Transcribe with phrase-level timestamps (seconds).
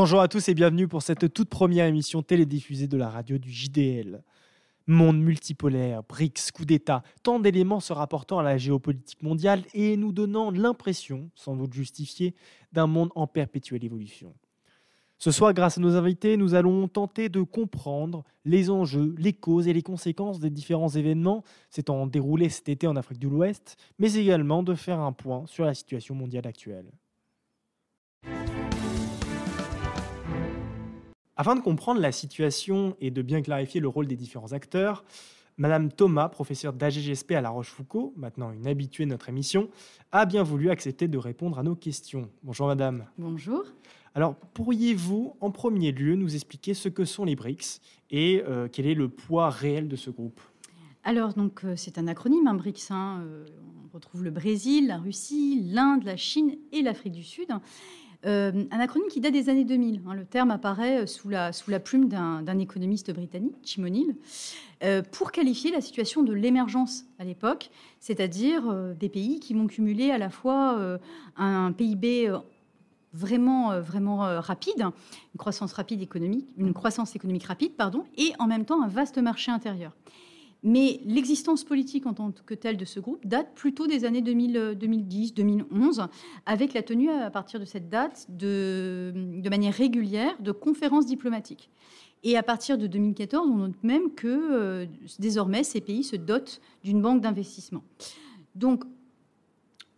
[0.00, 3.50] Bonjour à tous et bienvenue pour cette toute première émission télédiffusée de la radio du
[3.50, 4.22] JDL.
[4.86, 10.12] Monde multipolaire, BRICS, coup d'État, tant d'éléments se rapportant à la géopolitique mondiale et nous
[10.12, 12.36] donnant l'impression, sans doute justifiée,
[12.70, 14.34] d'un monde en perpétuelle évolution.
[15.18, 19.66] Ce soir, grâce à nos invités, nous allons tenter de comprendre les enjeux, les causes
[19.66, 24.14] et les conséquences des différents événements s'étant déroulés cet été en Afrique de l'Ouest, mais
[24.14, 26.86] également de faire un point sur la situation mondiale actuelle.
[31.40, 35.04] Afin de comprendre la situation et de bien clarifier le rôle des différents acteurs,
[35.56, 39.70] Madame Thomas, professeure d'AGGSP à La Rochefoucauld, maintenant une habituée de notre émission,
[40.10, 42.28] a bien voulu accepter de répondre à nos questions.
[42.42, 43.06] Bonjour Madame.
[43.18, 43.62] Bonjour.
[44.16, 47.80] Alors, pourriez-vous, en premier lieu, nous expliquer ce que sont les BRICS
[48.10, 50.40] et euh, quel est le poids réel de ce groupe?
[51.04, 52.90] Alors, donc, euh, c'est un acronyme, un BRICS.
[52.90, 53.46] Hein, euh,
[53.84, 57.48] on retrouve le Brésil, la Russie, l'Inde, la Chine et l'Afrique du Sud.
[58.24, 60.02] Un acronyme qui date des années 2000.
[60.06, 60.14] Hein.
[60.14, 64.16] le terme apparaît sous la, sous la plume d'un économiste britannique, Jim O'Neill,
[65.12, 67.70] pour qualifier la situation de l'émergence à l'époque,
[68.00, 70.98] c'est-à-dire des pays qui vont cumuler à la fois
[71.36, 72.32] un PIB
[73.12, 78.32] vraiment, euh, vraiment euh, rapide, une croissance rapide économique, une croissance économique rapide, pardon, et
[78.38, 79.92] en même temps un vaste marché intérieur.
[80.62, 86.00] Mais l'existence politique en tant que telle de ce groupe date plutôt des années 2010-2011,
[86.00, 86.06] euh,
[86.46, 89.12] avec la tenue à partir de cette date de,
[89.48, 91.70] manière régulière de conférences diplomatiques.
[92.24, 94.88] Et à partir de 2014, on note même que
[95.20, 97.84] désormais ces pays se dotent d'une banque d'investissement.
[98.56, 98.82] Donc,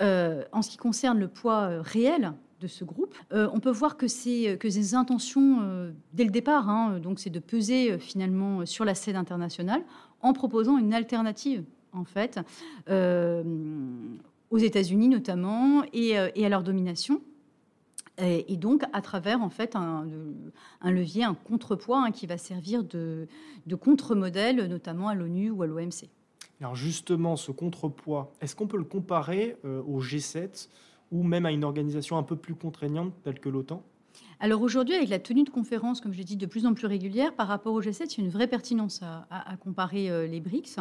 [0.00, 3.14] en ce qui concerne le poids réel de ce groupe.
[3.32, 7.40] Euh, on peut voir que ces intentions euh, dès le départ, hein, donc c'est de
[7.40, 9.82] peser euh, finalement sur la scène internationale
[10.22, 12.40] en proposant une alternative en fait
[12.88, 17.20] aux États-Unis notamment et, à leur domination.
[18.18, 20.06] Et, donc à travers en fait un,
[20.84, 23.26] levier, un contrepoids hein, qui va servir de,
[23.66, 26.08] de contre-modèle notamment à l'ONU ou à l'OMC.
[26.60, 30.68] Alors justement, ce contrepoids, est-ce qu'on peut le comparer au G7
[31.10, 33.82] ou même à une organisation un peu plus contraignante telle que l'OTAN?
[34.42, 37.34] Alors aujourd'hui, avec la tenue de conférences, comme je dit, de plus en plus régulières,
[37.34, 40.76] par rapport au G7, il y a une vraie pertinence à, comparer euh, les BRICS.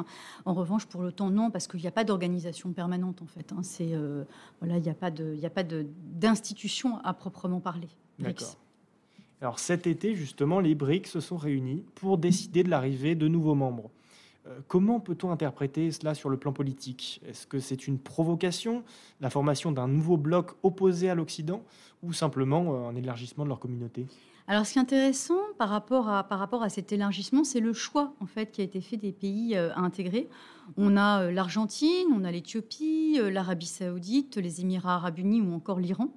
[0.45, 3.51] En revanche, pour l'OTAN, non, parce qu'il n'y a pas d'organisation permanente, en fait.
[3.51, 3.62] Hein.
[3.81, 4.23] Euh,
[4.62, 7.90] voilà, il n'y a pas, d'institution à proprement parler.
[8.17, 8.56] D'accord.
[9.41, 13.56] Alors cet été, justement, les BRICS se sont réunis pour décider de l'arrivée de nouveaux
[13.56, 13.90] membres.
[14.49, 17.21] Euh, comment peut-on interpréter cela sur le plan politique?
[17.27, 18.83] Est-ce que c'est une provocation,
[19.21, 21.63] la formation d'un nouveau bloc opposé à l'Occident,
[22.03, 24.07] ou simplement euh, un élargissement de leur communauté?
[24.47, 27.73] Alors, ce qui est intéressant par rapport à, par rapport à cet élargissement, c'est le
[27.73, 30.27] choix en fait qui a été fait des pays euh, à intégrer.
[30.78, 36.09] On a l'Argentine, on a l'Éthiopie, l'Arabie Saoudite, les Émirats Arabes Unis ou encore l'Iran.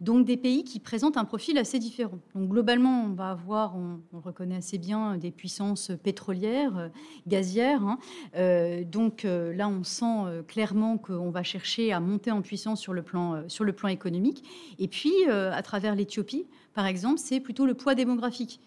[0.00, 2.18] Donc des pays qui présentent un profil assez différent.
[2.34, 6.88] Donc globalement, on va avoir, on, reconnaît assez bien, des puissances pétrolières, euh,
[7.26, 7.82] gazières.
[7.82, 7.98] Hein.
[8.36, 12.92] Euh, donc euh, là, on sent clairement qu'on va chercher à monter en puissance sur
[12.92, 14.44] le plan, sur le plan économique.
[14.78, 18.60] Et puis, à travers l'Éthiopie, par exemple, c'est plutôt le poids démographique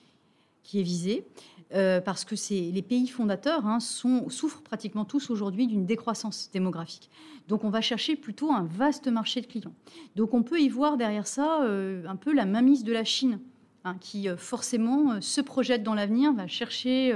[0.63, 1.25] qui est visé.
[1.73, 2.35] Euh, parce que
[2.71, 7.09] les pays fondateurs hein, souffrent pratiquement tous aujourd'hui d'une décroissance démographique.
[7.49, 9.73] Donc on va chercher plutôt un vaste marché de clients.
[10.15, 13.39] Donc on peut y voir derrière ça euh, un peu la mainmise de la Chine.
[13.83, 17.13] Hein, qui euh, forcément se projette dans l'avenir, va chercher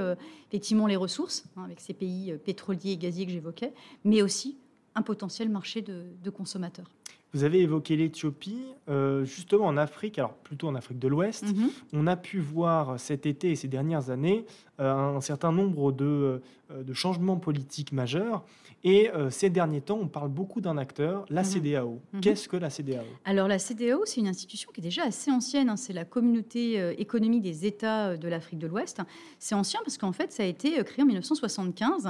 [0.48, 3.74] effectivement les ressources, hein, avec ces pays pétroliers et gaziers que j'évoquais,
[4.04, 4.56] mais aussi
[4.94, 6.90] un potentiel marché de consommateurs.
[7.34, 8.62] Vous avez évoqué l'Éthiopie.
[8.88, 11.70] Euh, justement, en Afrique, alors plutôt en Afrique de l'Ouest, mhm.
[11.92, 14.44] on a pu voir cet été et ces dernières années
[14.80, 18.44] euh, un certain nombre de, euh, de, changements politiques majeurs.
[18.84, 21.48] Et ces derniers temps, on parle beaucoup d'un acteur, la mhm.
[21.48, 22.00] CDAO.
[22.12, 22.20] Mhm.
[22.20, 25.68] Qu'est-ce que la CDAO Alors, la CDAO, c'est une institution qui est déjà assez ancienne.
[25.68, 25.76] Hein.
[25.76, 29.00] C'est la communauté économique des États de l'Afrique de l'Ouest.
[29.38, 32.08] C'est ancien parce qu'en fait, ça a été créé en 1975.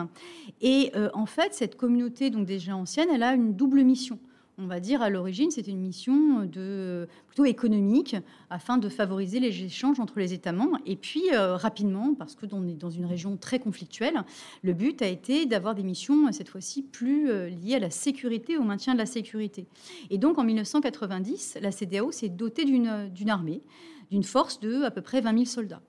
[0.63, 4.19] Et en fait, cette communauté, donc déjà ancienne, elle a une double mission
[4.63, 8.17] on va dire, à l'origine, c'était une mission de, plutôt économique
[8.51, 10.79] afin de favoriser les échanges entre les États membres.
[10.87, 14.23] Et puis, euh, rapidement, parce que on est dans une région très conflictuelle,
[14.63, 18.57] le but a été d'avoir des missions, cette fois-ci, plus euh, liées à la sécurité,
[18.57, 19.67] au maintien de la sécurité.
[20.11, 23.63] Et donc, en 1990, la CDAO s'est dotée d'une armée,
[24.11, 25.83] d'une force de à peu près 20 000 soldats.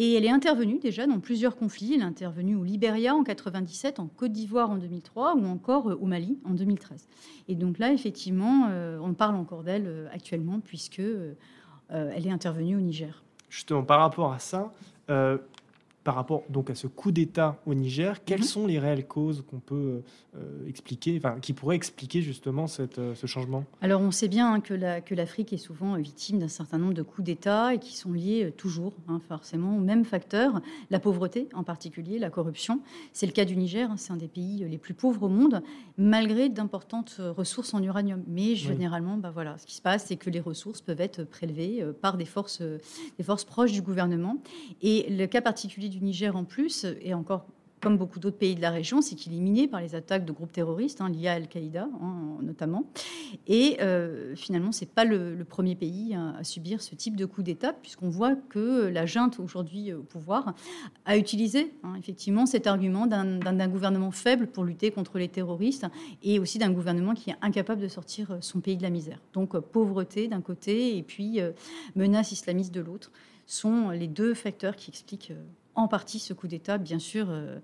[0.00, 1.94] Et elle est intervenue déjà dans plusieurs conflits.
[1.94, 5.98] Elle est intervenue au Libéria en 97, en Côte d'Ivoire en 2003 ou encore euh,
[6.00, 7.08] au Mali en 2013.
[7.48, 11.02] Et donc là, effectivement, euh, on parle encore d'elle euh, actuellement puisque
[11.90, 13.24] elle est intervenue au Niger.
[13.48, 14.72] Justement, par rapport à ça,
[16.08, 18.46] par rapport donc à ce coup d'État au Niger, quelles Mhm.
[18.46, 20.00] sont les réelles causes qu'on peut
[20.38, 23.64] euh, expliquer, enfin, qui pourraient expliquer justement cette, euh, ce changement?
[23.82, 26.78] Alors on sait bien hein, que la- que l'Afrique est souvent euh, victime d'un certain
[26.78, 30.98] nombre de coups d'État et qui sont liés toujours hein, forcément aux mêmes facteurs, la
[30.98, 32.80] pauvreté en particulier, la corruption.
[33.12, 35.62] C'est le cas du Niger, hein, c'est un des pays les plus pauvres au monde,
[35.98, 38.22] malgré d'importantes ressources en uranium.
[38.28, 41.84] Mais généralement, bah voilà, ce qui se passe, c'est que les ressources peuvent être prélevées
[42.00, 42.62] par des forces,
[43.18, 44.36] des forces proches du gouvernement.
[44.80, 47.46] Et le cas particulier du Niger en plus, et encore
[47.80, 50.32] comme beaucoup d'autres pays de la région, c'est qu'il est miné par les attaques de
[50.32, 52.84] groupes terroristes, hein, liés à Al-Qaïda hein, notamment.
[53.46, 57.24] Et euh, finalement, ce n'est pas le, premier pays hein, à subir ce type de
[57.24, 60.54] coup d'État, puisqu'on voit que la junte aujourd'hui au pouvoir
[61.04, 65.86] a utilisé effectivement cet argument d'un- gouvernement faible pour lutter contre les terroristes
[66.22, 69.20] et aussi d'un gouvernement qui est incapable de sortir son pays de la misère.
[69.34, 71.52] Donc euh, pauvreté d'un côté et puis euh,
[71.96, 73.10] menace islamiste de l'autre
[73.46, 75.42] sont les deux facteurs qui expliquent euh,
[75.78, 77.58] en partie ce coup d'État, bien sûr, euh,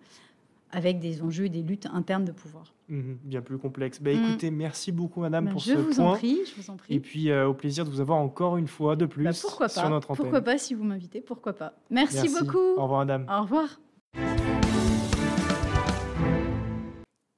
[0.71, 2.73] avec des enjeux et des luttes internes de pouvoir.
[2.89, 4.01] Mhm, Bien plus complexe.
[4.01, 4.07] Mm.
[4.09, 6.13] écoutez, merci beaucoup Madame Ben, pour je ce vous point.
[6.13, 6.95] en prie, je vous en prie.
[6.95, 9.69] Et puis euh, au plaisir de vous avoir encore une fois de plus Bah, pourquoi
[9.69, 10.23] sur pas notre antenne.
[10.25, 12.59] Pourquoi pas si vous m'invitez Pourquoi pas Merci, beaucoup.
[12.77, 13.27] Au revoir Madame.
[13.31, 14.74] Au revoir.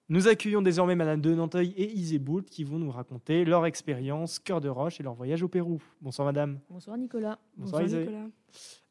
[0.08, 4.60] Nous accueillons désormais Madame de Nanteuil et Iseboult qui vont nous raconter leur expérience cœur
[4.60, 5.82] de roche et leur voyage au Pérou.
[6.00, 6.60] Bonsoir Madame.
[6.70, 7.40] Bonsoir Nicolas.
[7.56, 8.30] Bonsoir, Isabelle.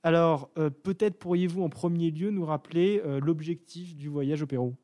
[0.03, 4.75] Alors, euh, peut-être pourriez-vous en premier lieu nous rappeler euh, l'objectif du voyage au Pérou?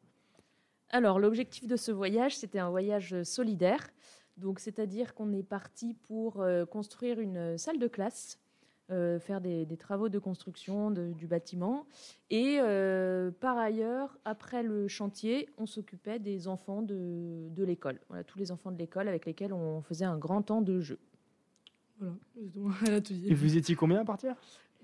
[0.90, 3.90] Alors, l'objectif de ce voyage, c'était un voyage solidaire.
[4.38, 8.40] Donc, c'est-à-dire qu'on est parti pour euh, construire une salle de classe,
[8.92, 11.86] euh, faire des, des travaux de construction de- du bâtiment.
[12.30, 18.00] Et euh, par ailleurs, après le chantier, on s'occupait des enfants de, de l'école.
[18.10, 21.00] Voilà, tous les enfants de l'école avec lesquels on faisait un grand temps de jeu.
[22.00, 23.28] Voilà, exactement, elle a tout dit.
[23.30, 24.36] Et vous étiez combien à partir?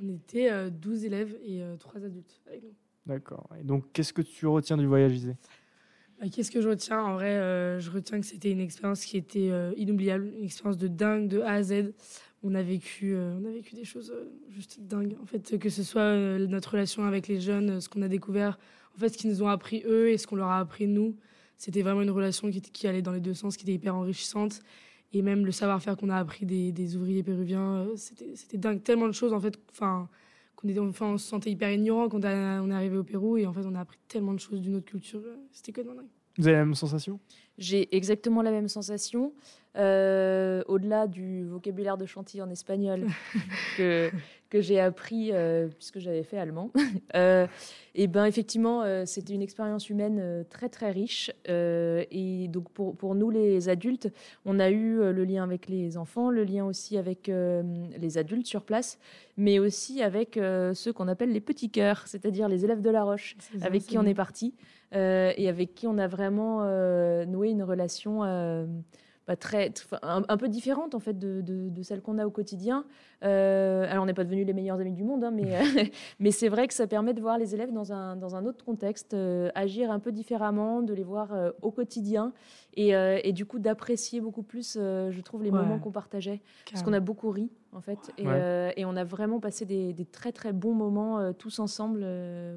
[0.02, 2.74] On était euh, 12 élèves et 3 adultes avec nous.
[3.06, 3.50] D'accord.
[3.60, 5.36] Et donc, qu'est-ce que tu retiens du voyage, Isé
[6.20, 7.02] Bah, Qu'est-ce que je retiens?
[7.02, 10.78] En vrai, euh, je retiens que c'était une expérience qui était euh, inoubliable, une expérience
[10.78, 11.94] de dingue de A à Z.
[12.50, 15.18] On a vécu, euh, on a vécu des choses euh, juste dingues.
[15.22, 18.58] En fait, que ce soit euh, notre relation avec les jeunes, ce qu'on a découvert,
[18.96, 21.18] en fait, ce qu'ils nous ont appris eux et ce qu'on leur a appris nous,
[21.58, 24.62] c'était vraiment une relation qui, allait dans les deux sens, qui était hyper enrichissante.
[25.12, 28.82] Et même le savoir-faire qu'on a appris des, ouvriers péruviens, c'était dingue.
[28.82, 32.72] Tellement de choses, en fait, qu'on était, enfin, on se sentait hyper ignorant quand on
[32.72, 33.36] est arrivé au Pérou.
[33.36, 35.22] Et en fait, on a appris tellement de choses d'une autre culture.
[35.52, 36.06] C'était que dingue.
[36.38, 37.20] Vous avez la même sensation?
[37.58, 39.34] J'ai exactement la même sensation.
[39.78, 43.08] Euh, Au-delà du vocabulaire de chantilly en espagnol
[43.78, 44.12] que,
[44.50, 46.72] que j'ai appris euh, puisque j'avais fait allemand,
[47.16, 47.48] euh,
[47.96, 51.32] et ben effectivement, euh, c'était une expérience humaine euh, très très riche.
[51.48, 54.10] Et donc pour, pour nous les adultes,
[54.46, 58.64] on a eu le lien avec les enfants, le lien aussi avec les adultes sur
[58.64, 59.00] place,
[59.38, 60.40] mais aussi avec
[60.74, 63.98] ceux qu'on appelle les petits cœurs, c'est-à-dire les élèves de la Roche ça, avec qui
[63.98, 64.54] on est parti
[64.92, 66.64] et avec qui on a vraiment
[67.26, 68.24] noué une relation
[69.28, 72.32] bah, très, un, un peu différente en fait de, de- de celle qu'on a au
[72.32, 72.86] quotidien.
[73.24, 75.84] Euh, alors on n'est pas devenus les meilleurs amis du monde, hein, mais, euh,
[76.20, 78.64] mais c'est vrai que ça permet de voir les élèves dans un, dans un autre
[78.64, 82.32] contexte, euh, agir un peu différemment, de les voir euh, au quotidien
[82.76, 85.58] et, et du coup d'apprécier beaucoup plus, je trouve, les Ouais.
[85.58, 86.42] moments qu'on partageait.
[86.70, 87.98] Parce qu'on a beaucoup ri, en fait.
[88.20, 88.72] Et, Ouais.
[88.78, 92.06] et on a vraiment passé des, des très, très bons moments tous ensemble.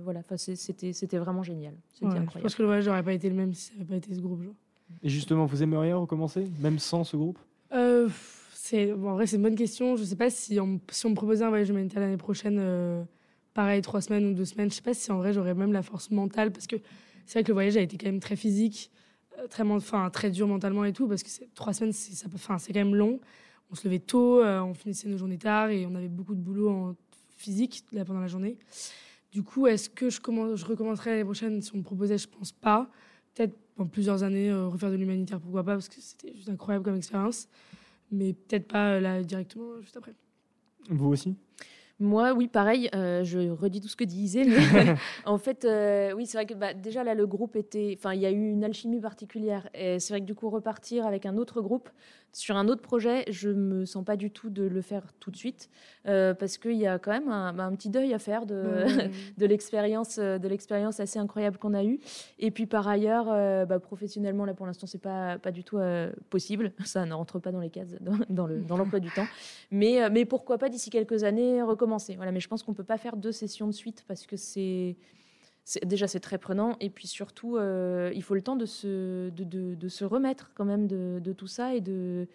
[0.05, 1.73] voilà, Enfin, c'était c'était vraiment génial.
[1.95, 2.43] C'était Ouais, je incroyable.
[2.43, 4.21] pense que le voyage n'aurait pas été le même si ça n'avait pas été ce
[4.21, 4.43] groupe.
[4.43, 4.53] genre.
[5.02, 7.38] Et justement, vous aimeriez recommencer, même sans ce groupe?
[7.73, 8.09] Euh,
[8.73, 9.97] en vrai, c'est une bonne question.
[9.97, 13.02] Je sais pas si on, si on me proposait un voyage humanitaire l'année prochaine, euh,
[13.54, 15.82] pareil, trois semaines ou deux semaines, je sais pas si en vrai j'aurais même la
[15.82, 16.76] force mentale parce que
[17.26, 18.90] c'est vrai que le voyage a été quand même très physique,
[19.38, 22.75] euh, très, enfin, très dur mentalement et tout parce que trois semaines, c'est, enfin, quand
[22.75, 23.20] même long.
[23.73, 26.70] On se levait tôt, on finissait nos journées tard et on avait beaucoup de boulot
[26.70, 26.97] en
[27.37, 28.59] physique là, pendant la journée.
[29.30, 31.62] Du coup, est-ce que je, commence, je recommencerai l'année prochaine?
[31.62, 32.90] Si on me proposait Je pense pas.
[33.35, 36.85] Peut-être dans plusieurs années, euh, refaire de l'humanitaire, pourquoi pas, parce que c'était juste incroyable
[36.85, 37.49] comme expérience.
[38.13, 40.13] Mais peut-être pas euh, là directement, euh, juste après.
[40.89, 41.37] Vous aussi?
[42.01, 42.89] Moi, oui, pareil.
[42.95, 44.45] euh, je redis tout ce que dit Isée.
[44.45, 44.95] mais
[45.27, 47.95] en fait, euh, oui, c'est vrai que bah, déjà là, le groupe était.
[47.99, 49.69] Enfin, il y a eu une alchimie particulière.
[49.75, 51.91] Et c'est vrai que du coup, repartir avec un autre groupe
[52.33, 55.37] sur un autre projet, je me sens pas du tout de le faire tout de
[55.37, 55.69] suite.
[56.07, 58.85] euh, parce qu'il y a quand même un, un petit deuil à faire de.
[58.87, 59.11] Ouais.
[59.39, 61.99] de l'expérience euh, de l'expérience assez incroyable qu'on a eue
[62.39, 65.79] et puis par ailleurs euh, bah, professionnellement là pour l'instant c'est pas pas du tout
[65.79, 69.11] euh, possible ça ne rentre pas dans les cases dans, dans le dans l'emploi du
[69.11, 69.27] temps
[69.71, 72.99] mais mais pourquoi pas d'ici quelques années recommencer voilà mais je pense qu'on peut pas
[72.99, 74.97] faire deux sessions de suite parce que c'est-
[75.85, 79.45] déjà c'est très prenant et puis surtout euh, il faut le temps de se de,
[79.45, 82.27] de- de se remettre quand même de, de tout ça et de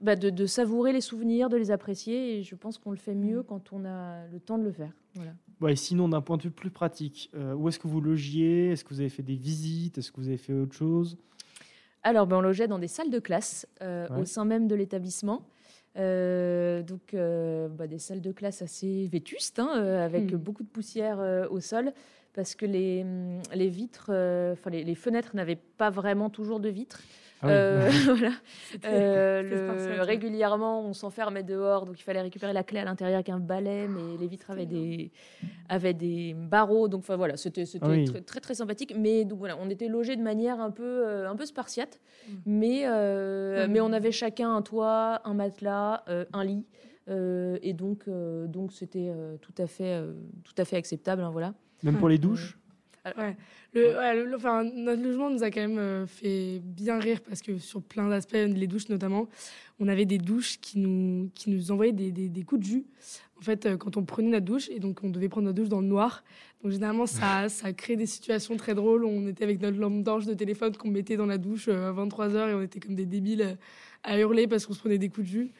[0.00, 2.38] bah, de, de savourer les souvenirs, de les apprécier.
[2.38, 3.44] Et je pense qu'on le fait mieux Mm.
[3.44, 4.90] quand on a le temps de le faire.
[5.14, 5.32] Voilà.
[5.60, 8.70] Ouais, sinon, d'un point de vue plus pratique, euh, où est-ce que vous logiez?
[8.72, 9.98] Est-ce que vous avez fait des visites?
[9.98, 11.18] Est-ce que vous avez fait autre chose?
[12.02, 14.22] Alors, ben, on logeait dans des salles de classe euh, Ouais.
[14.22, 15.42] au sein même de l'établissement.
[15.98, 20.36] Euh, donc, euh, bah, des salles de classe assez vétustes, hein, euh, avec Hmm.
[20.36, 21.92] beaucoup de poussière euh, au sol,
[22.34, 26.60] parce que les, hum, les vitres, euh, enfin les, les fenêtres n'avaient pas vraiment toujours
[26.60, 27.00] de vitres.
[27.44, 27.52] Ah oui.
[27.54, 28.32] Euh, voilà.
[28.84, 29.42] Euh,
[29.96, 33.40] le- régulièrement, on s'enfermait dehors, donc il fallait récupérer la clé à l'intérieur avec un
[33.40, 35.10] balai, mais les vitres avaient des,
[35.68, 38.04] avaient des barreaux, donc enfin voilà, c'était Ah oui.
[38.04, 38.94] très, très très sympathique.
[38.96, 41.98] Mais donc voilà, on était logés de manière un peu euh, un peu spartiate,
[42.28, 42.32] Mm.
[42.46, 43.72] mais euh, Mm.
[43.72, 46.64] mais on avait chacun un toit, un matelas, euh, un lit,
[47.08, 50.12] euh, et donc euh, donc c'était euh, tout à fait euh,
[50.44, 51.54] tout à fait acceptable, hein, voilà.
[51.82, 52.56] Même pour les douches
[53.18, 53.36] Ouais.
[53.74, 57.20] Le, ouais, le- le- enfin, notre logement nous a quand même euh, fait bien rire
[57.20, 59.28] parce que sur plein d'aspects, les douches notamment,
[59.80, 62.84] on avait des douches qui nous, qui nous envoyaient des, des, des coups de jus.
[63.38, 65.68] En fait, euh, quand on prenait notre douche, et donc on devait prendre notre douche
[65.68, 66.22] dans le noir.
[66.62, 69.04] Donc généralement, ça, ça crée des situations très drôles.
[69.04, 71.92] On était avec notre lampe d'orge de téléphone qu'on mettait dans la douche euh, à
[71.92, 73.56] 23h et on était comme des débiles
[74.04, 75.50] à hurler parce qu'on se prenait des coups de jus.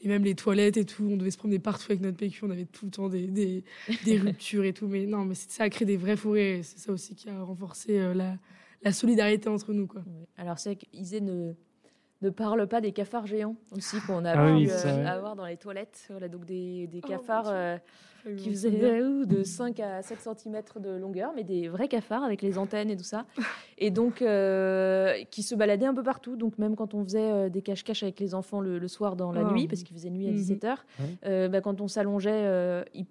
[0.00, 2.44] Et même les toilettes et tout, on devait se promener partout avec notre PQ.
[2.44, 3.64] On avait tout le temps des, des,
[4.04, 4.86] des ruptures et tout.
[4.86, 6.60] Mais non, mais ça a créé des vrais fourrés.
[6.62, 8.36] C'est ça aussi qui a renforcé euh, la,
[8.82, 9.86] la solidarité entre nous.
[9.86, 10.02] Quoi.
[10.36, 11.54] Alors c'est vrai qu'Isée ne
[12.22, 15.44] ne parle pas des cafards géants aussi qu'on a Ah pu oui, euh, avoir dans
[15.46, 16.06] les toilettes.
[16.10, 17.76] Voilà, donc des, des Oh, cafards euh,
[18.26, 22.22] Ils qui faisaient euh, de 5 à 7 cm de longueur, mais des vrais cafards
[22.22, 23.26] avec les antennes et tout ça.
[23.78, 26.36] Et donc, euh, qui se baladaient un peu partout.
[26.36, 29.32] Donc, même quand on faisait euh, des cache-cache avec les enfants le, le soir dans
[29.32, 29.50] la Oh.
[29.52, 30.36] nuit, parce qu'il faisait nuit à Mhm.
[30.38, 30.76] 17h,
[31.24, 31.48] Ouais.
[31.48, 33.06] bah, quand on s'allongeait, euh, il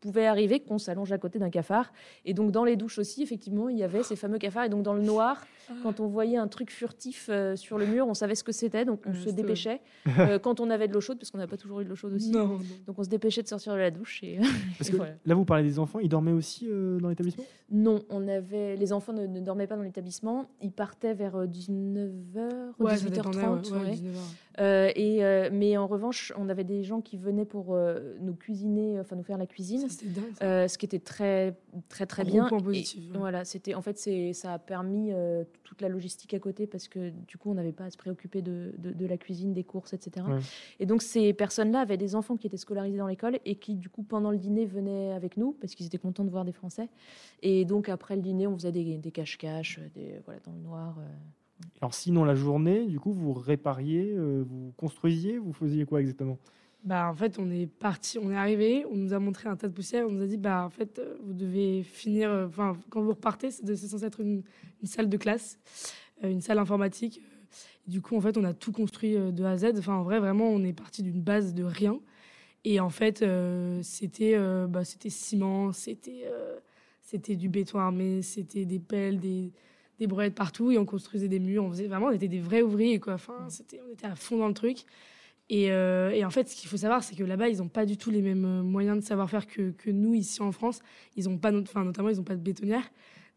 [0.00, 1.90] pouvait arriver qu'on s'allonge à côté d'un cafard.
[2.26, 4.64] Et donc, dans les douches aussi, effectivement, il y avait ces fameux cafards.
[4.64, 5.46] Et donc, dans le noir,
[5.82, 8.84] quand on voyait un truc furtif euh, sur le mur, on savait ce que c'était,
[8.84, 9.80] donc on Ouais, se dépêchait.
[10.18, 11.94] Euh, quand on avait de l'eau chaude, parce qu'on n'a pas toujours eu de l'eau
[11.96, 12.30] chaude aussi.
[12.30, 12.60] Non, non.
[12.86, 14.22] Donc, on se dépêchait de sortir de la douche.
[14.22, 14.38] Et...
[14.78, 15.12] Parce Et que voilà.
[15.24, 17.44] là, vous parlez des enfants, ils dormaient aussi euh, dans l'établissement?
[17.70, 20.48] Non, on avait les enfants ne, ne dormaient pas dans l'établissement.
[20.62, 23.10] Ils partaient vers euh, 19h, Ouais, ça 18h30.
[23.10, 23.90] dépendait, ouais, ouais, ouais.
[23.92, 24.22] 19 heures.
[24.60, 27.76] Euh, et, mais en revanche, on avait des gens qui venaient pour
[28.20, 30.24] nous cuisiner, enfin nous faire la cuisine, Ça, dingue.
[30.38, 30.68] ça.
[30.68, 31.56] ce qui était très
[31.88, 32.46] très très bien.
[32.48, 33.18] point Et positif, ouais.
[33.18, 36.86] voilà, c'était en fait c'est ça a permis euh, toute la logistique à côté parce
[36.86, 39.64] que du coup on n'avait pas à se préoccuper de, de, de la cuisine, des
[39.64, 40.24] courses, etc.
[40.28, 40.38] Ouais.
[40.78, 43.88] Et donc ces personnes-là avaient des enfants qui étaient scolarisés dans l'école et qui du
[43.88, 46.88] coup pendant le dîner venaient avec nous parce qu'ils étaient contents de voir des Français.
[47.42, 50.96] Et donc après le dîner, on faisait des, des cache-cache, des voilà dans le noir.
[51.00, 51.02] euh.
[51.80, 56.38] Alors, sinon, la journée, du coup, vous répariez, euh, vous construisiez, vous faisiez quoi exactement?
[56.84, 59.68] Bah, en fait, on est parti, on est arrivé, on nous a montré un tas
[59.68, 62.46] de poussière, on nous a dit, bah, en fait, euh, vous devez finir, euh,
[62.90, 64.42] quand vous repartez, c'est censé être une,
[64.82, 65.58] salle de classe,
[66.22, 67.22] euh, une salle informatique.
[67.86, 69.88] Du coup, en fait, on a tout construit de A à Z.
[69.88, 71.98] En vrai, vraiment, on est parti d'une base de rien.
[72.64, 73.24] Et en fait,
[73.82, 74.38] c'était
[74.68, 76.24] bah, c'était ciment, c'était
[77.02, 79.52] c'était du béton armé, c'était des pelles, des,
[79.98, 81.62] des brouettes partout, et on construisait des murs.
[81.62, 82.98] On vraiment, on était des vrais ouvriers.
[83.06, 84.86] Enfin, on était à fond dans le truc.
[85.50, 87.84] Et, euh, et en fait, ce qu'il faut savoir, c'est que là-bas, ils n'ont pas
[87.84, 90.80] du tout les mêmes euh, moyens de savoir-faire que, nous, ici en France.
[91.16, 92.90] Ils pas, enfin, notamment, ils n'ont pas de bétonnière.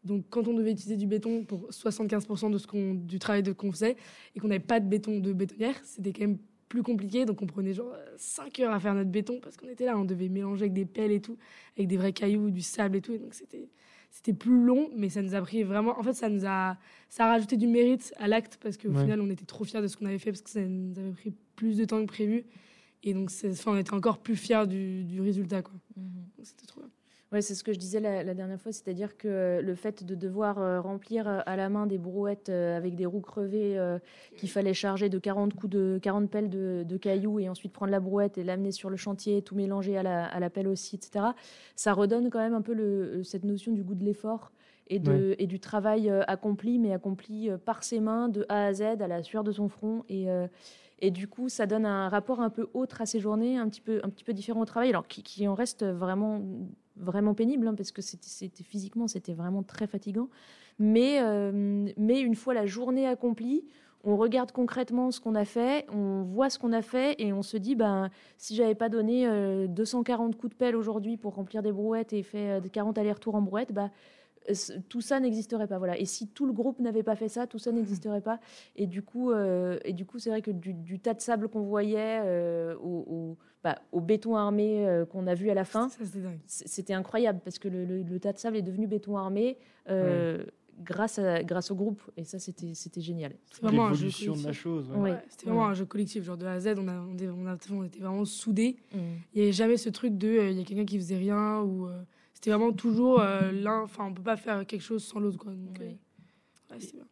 [0.03, 3.71] Donc, quand on devait utiliser du béton pour 75% de ce du travail de, qu'on
[3.71, 3.97] faisait,
[4.35, 6.37] et qu'on n'avait pas de béton de bétonnière, c'était quand même
[6.69, 7.25] plus compliqué.
[7.25, 10.05] Donc, on prenait genre 5 heures à faire notre béton parce qu'on était là, on
[10.05, 11.37] devait mélanger avec des pelles et tout,
[11.75, 13.13] avec des vrais cailloux, du sable et tout.
[13.13, 13.69] Et donc, c'était,
[14.17, 15.97] c'était plus long, mais ça nous a pris vraiment.
[15.99, 16.75] En fait, ça nous a,
[17.07, 19.01] ça a rajouté du mérite à l'acte parce qu'au Ouais.
[19.01, 21.11] final, on était trop fiers de ce qu'on avait fait parce que ça nous avait
[21.11, 22.43] pris plus de temps que prévu.
[23.03, 25.61] Et donc, c'est- enfin, on était encore plus fiers du, du résultat.
[25.61, 25.75] Quoi.
[25.95, 26.05] Donc,
[26.41, 26.89] c'était trop bien.
[27.33, 30.05] Ouais, c'est ce que je disais la, la dernière fois, c'est-à-dire que euh, le fait
[30.05, 33.99] de devoir euh, remplir euh, à la main des brouettes avec des roues crevées euh,
[34.37, 37.91] qu'il fallait charger de 40 coups de 40 pelles de, de cailloux et ensuite prendre
[37.91, 40.95] la brouette et l'amener sur le chantier, tout mélanger à la, à la pelle aussi,
[40.95, 41.25] etc.
[41.75, 44.53] Ça redonne quand même un peu le, cette notion du goût de l'effort
[44.87, 48.81] et, de, et du travail accompli, mais accompli par ses mains de A à Z,
[49.01, 50.05] à la sueur de son front.
[50.07, 50.47] Et, euh,
[50.99, 53.81] et du coup, ça donne un rapport un peu autre à ces journées, un petit
[53.81, 56.41] peu, un petit peu différent au travail, alors qui, qui en reste vraiment,
[56.99, 60.29] vraiment pénible, hein, parce que c'était, physiquement, c'était vraiment très fatigant.
[60.79, 63.63] Mais, euh, mais une fois la journée accomplie,
[64.03, 67.41] on regarde concrètement ce qu'on a fait, on voit ce qu'on a fait et on
[67.41, 71.63] se dit, ben, si j'avais pas donné euh, 240 coups de pelle aujourd'hui pour remplir
[71.63, 73.89] des brouettes et fait euh, 40 allers-retours en brouette, bah,
[74.49, 74.53] euh,
[74.89, 75.77] tout ça n'existerait pas.
[75.77, 75.97] Voilà.
[75.97, 78.39] Et si tout le groupe n'avait pas fait ça, tout ça n'existerait pas.
[78.75, 79.77] Et du coup, euh,
[80.17, 84.87] c'est vrai que du, tas de sable qu'on voyait euh, au- bah, au béton armé
[84.87, 85.89] euh, qu'on a vu à la fin,
[86.45, 89.57] c'était incroyable parce que le, le- le tas de sable est devenu béton armé
[89.89, 90.43] euh,
[90.83, 92.01] grâce, à, grâce au groupe.
[92.15, 93.33] Et ça, c'était c'était génial.
[93.51, 94.89] C'est vraiment un jeu de la chose.
[94.91, 94.95] ouais.
[94.97, 95.11] Ouais.
[95.11, 97.27] Ouais, c'était vraiment un jeu collectif, genre de A à Z, on, a, on, était-
[97.27, 98.77] on a- on était vraiment soudés.
[98.93, 98.97] Mm.
[99.33, 101.59] Il n'y avait jamais ce truc de euh, il y a quelqu'un qui faisait rien
[101.61, 102.01] ou euh,
[102.33, 103.81] c'était vraiment toujours euh, l'un.
[103.81, 105.51] Enfin, on peut pas faire quelque chose sans l'autre, quoi.
[105.51, 105.91] Donc, euh.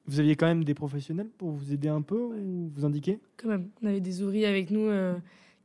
[0.05, 3.19] Vous aviez quand même des professionnels pour vous aider un peu ou vous indiquer?
[3.37, 5.15] Quand même, on avait des ouvriers avec nous euh,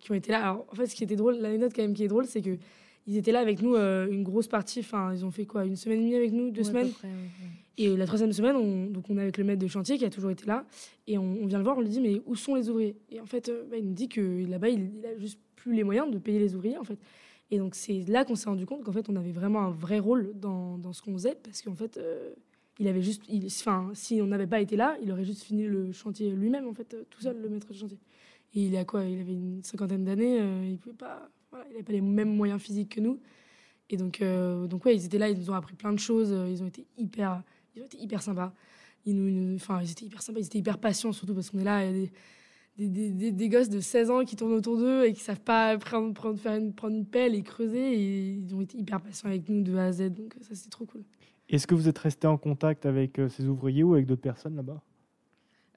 [0.00, 0.42] qui ont été là.
[0.42, 2.56] Alors, en fait, ce qui était drôle, l'anecdote quand même qui est drôle, c'est que
[3.06, 4.80] ils étaient là avec nous euh, une grosse partie.
[4.80, 6.90] Enfin, ils ont fait quoi, une semaine et demie avec nous, deux Ouais, semaines.
[6.90, 7.28] près, ouais, ouais.
[7.78, 10.10] Et la troisième semaine, on, donc on est avec le maître de chantier qui a
[10.10, 10.66] toujours été là.
[11.06, 12.94] Et on, on vient le voir, on lui dit, mais où sont les ouvriers?
[13.10, 15.74] Et en fait, euh, bah, il nous dit que là-bas, il, il a juste plus
[15.74, 16.98] les moyens de payer les ouvriers, en fait.
[17.50, 19.98] Et donc, c'est là qu'on s'est rendu compte qu'en fait, on avait vraiment un vrai
[19.98, 22.30] rôle dans, dans ce qu'on faisait, parce qu'en fait, euh,
[22.78, 23.22] il avait juste.
[23.46, 26.74] Enfin, si on n'avait pas été là, il aurait juste fini le chantier lui-même, en
[26.74, 27.98] fait, euh, tout seul, le maître de chantier.
[28.54, 31.30] Et il quoi Il avait une cinquantaine d'années, euh, il pouvait pas.
[31.50, 33.20] Voilà, il n'avait pas les mêmes moyens physiques que nous.
[33.90, 36.32] Et donc, euh, donc ouais, ils étaient là, ils nous ont appris plein de choses,
[36.32, 37.42] euh, ils ont été hyper,
[37.74, 38.54] ils ont été hyper sympas.
[39.06, 41.64] Ils nous, enfin, ils étaient hyper sympas, ils étaient hyper patients surtout parce qu'on est
[41.64, 42.10] là, a des,
[42.78, 45.76] des, des, des- gosses de 16 ans qui tournent autour d'eux et qui savent pas
[45.78, 47.94] prendre, faire une, prendre une pelle et creuser.
[47.94, 50.70] Et ils ont été hyper patients avec nous de A à Z, donc ça c'est
[50.70, 51.02] trop cool.
[51.48, 54.80] Est-ce que vous êtes resté en contact avec ces ouvriers ou avec d'autres personnes là-bas?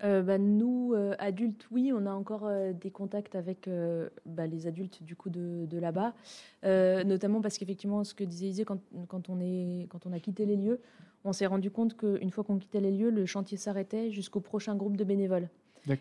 [0.04, 3.70] Euh, bah, nous, euh, adultes, oui, on a encore euh, des contacts avec
[4.26, 6.14] bah, les adultes du coup de, là-bas,
[6.64, 10.82] notamment parce qu'effectivement, ce que disait Isée, quand, quand on a quitté les lieux,
[11.26, 14.76] on s'est rendu compte qu'une fois qu'on quittait les lieux, le chantier s'arrêtait jusqu'au prochain
[14.76, 15.50] groupe de bénévoles.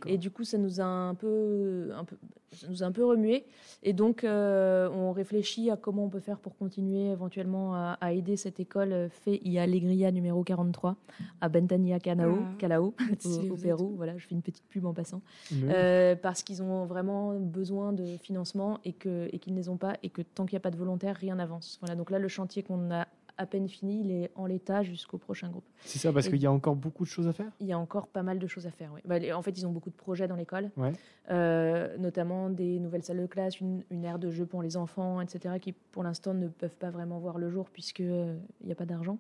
[0.07, 2.17] Et du coup, ça nous a un peu, un peu,
[2.53, 3.45] ça nous a un peu remué.
[3.83, 8.13] Et donc, euh, on réfléchit à comment on peut faire pour continuer éventuellement à, à
[8.13, 10.97] aider cette école euh, fait y Alegria numéro 43
[11.41, 12.95] à Bentania Canao, Ah, Calao,
[13.51, 13.87] au, Pérou.
[13.91, 15.21] êtes- Voilà, je fais une petite pub en passant.
[15.53, 19.77] Euh, parce qu'ils ont vraiment besoin de financement et que et qu'ils ne les ont
[19.79, 21.79] pas et que tant qu'il n'y a pas de volontaires, rien n'avance.
[21.81, 23.07] Voilà, donc là, le chantier qu'on a
[23.39, 25.65] à peine fini, il est en l'état jusqu'au prochain groupe.
[25.85, 27.51] C'est ça, parce qu'il y a encore beaucoup de choses à faire?
[27.61, 28.91] Il y a encore pas mal de choses à faire.
[28.95, 29.01] Oui.
[29.05, 30.93] Bah, en fait, ils ont beaucoup de projets dans l'école, Ouais.
[31.31, 35.21] Euh, notamment des nouvelles salles de classe, une, une aire de jeu pour les enfants,
[35.21, 38.87] etc., qui pour l'instant ne peuvent pas vraiment voir le jour puisqu'il n'y a pas
[38.87, 39.19] d'argent.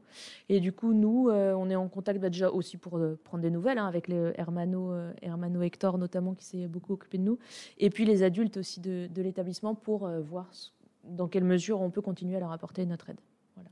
[0.49, 3.42] Et du coup, nous, euh, on est en contact bah, déjà aussi pour euh, prendre
[3.42, 7.23] des nouvelles hein, avec les Hermano, euh, Hermano Hector notamment, qui s'est beaucoup occupé de
[7.23, 7.39] nous,
[7.78, 10.71] et puis les adultes aussi de, de l'établissement pour euh, voir ce-
[11.04, 13.21] dans quelle mesure on peut continuer à leur apporter notre aide.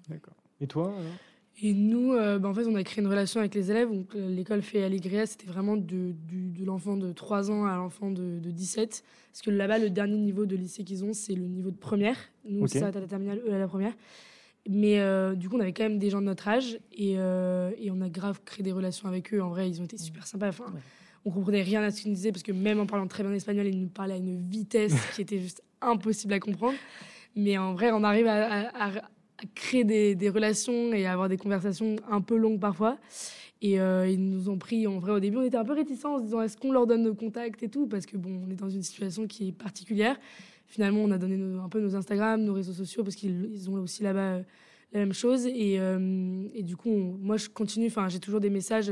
[0.08, 0.34] D'accord.
[0.60, 0.98] Et toi alors?
[1.62, 3.90] Et nous, euh, bah, en fait, on a créé une relation avec les élèves.
[3.90, 6.14] Donc, euh, l'école fait Allegria, c'était vraiment de,
[6.64, 9.04] l'enfant de 3 ans à l'enfant de, de 17.
[9.30, 12.16] Parce que là-bas, le dernier niveau de lycée qu'ils ont, c'est le niveau de première.
[12.48, 12.70] Nous, Ok.
[12.70, 13.92] ça à la terminale, eux à la première.
[14.68, 17.72] Mais euh, du coup, on avait quand même des gens de notre âge et, euh,
[17.78, 19.42] et on a grave créé des relations avec eux.
[19.42, 20.48] En vrai, ils ont été super sympas.
[20.48, 20.80] Enfin, Ouais.
[21.26, 23.32] On comprenait rien à ce qu'ils nous disaient parce que même en parlant très bien
[23.34, 26.78] espagnol, ils nous parlaient à une vitesse qui était juste impossible à comprendre.
[27.36, 29.10] Mais en vrai, on arrive à, à- à- à
[29.54, 32.98] créer des, relations et avoir des conversations un peu longues parfois.
[33.62, 36.14] Et euh, ils nous ont pris, en vrai, au début, on était un peu réticents
[36.14, 37.86] en se disant est-ce qu'on leur donne nos contacts et tout?
[37.86, 40.18] Parce que bon, on est dans une situation qui est particulière.
[40.66, 43.74] Finalement, on a donné un peu nos Instagram, nos réseaux sociaux, parce qu'ils ils ont
[43.74, 44.42] aussi là-bas euh,
[44.92, 45.46] la même chose.
[45.46, 48.90] Et, euh, et du coup, moi, je continue, enfin, j'ai toujours des messages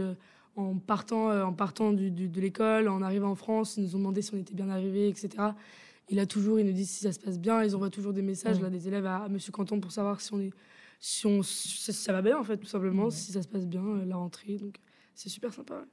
[0.56, 3.76] en partant, en partant de l'école, en arrivant en France.
[3.78, 5.52] Ils nous ont demandé si on était bien arrivés, etc.
[6.11, 7.62] Et là, toujours, ils nous disent si ça se passe bien.
[7.62, 8.62] Ils envoient toujours des messages Mm.
[8.62, 10.51] là, des élèves à, à Monsieur Canton pour savoir si on est,
[11.01, 13.11] si on, si ça va bien en fait, tout simplement, Ouais.
[13.11, 14.57] si ça se passe bien euh, la rentrée.
[14.57, 14.77] Donc,
[15.14, 15.75] c'est super sympa.
[15.75, 15.85] ouais.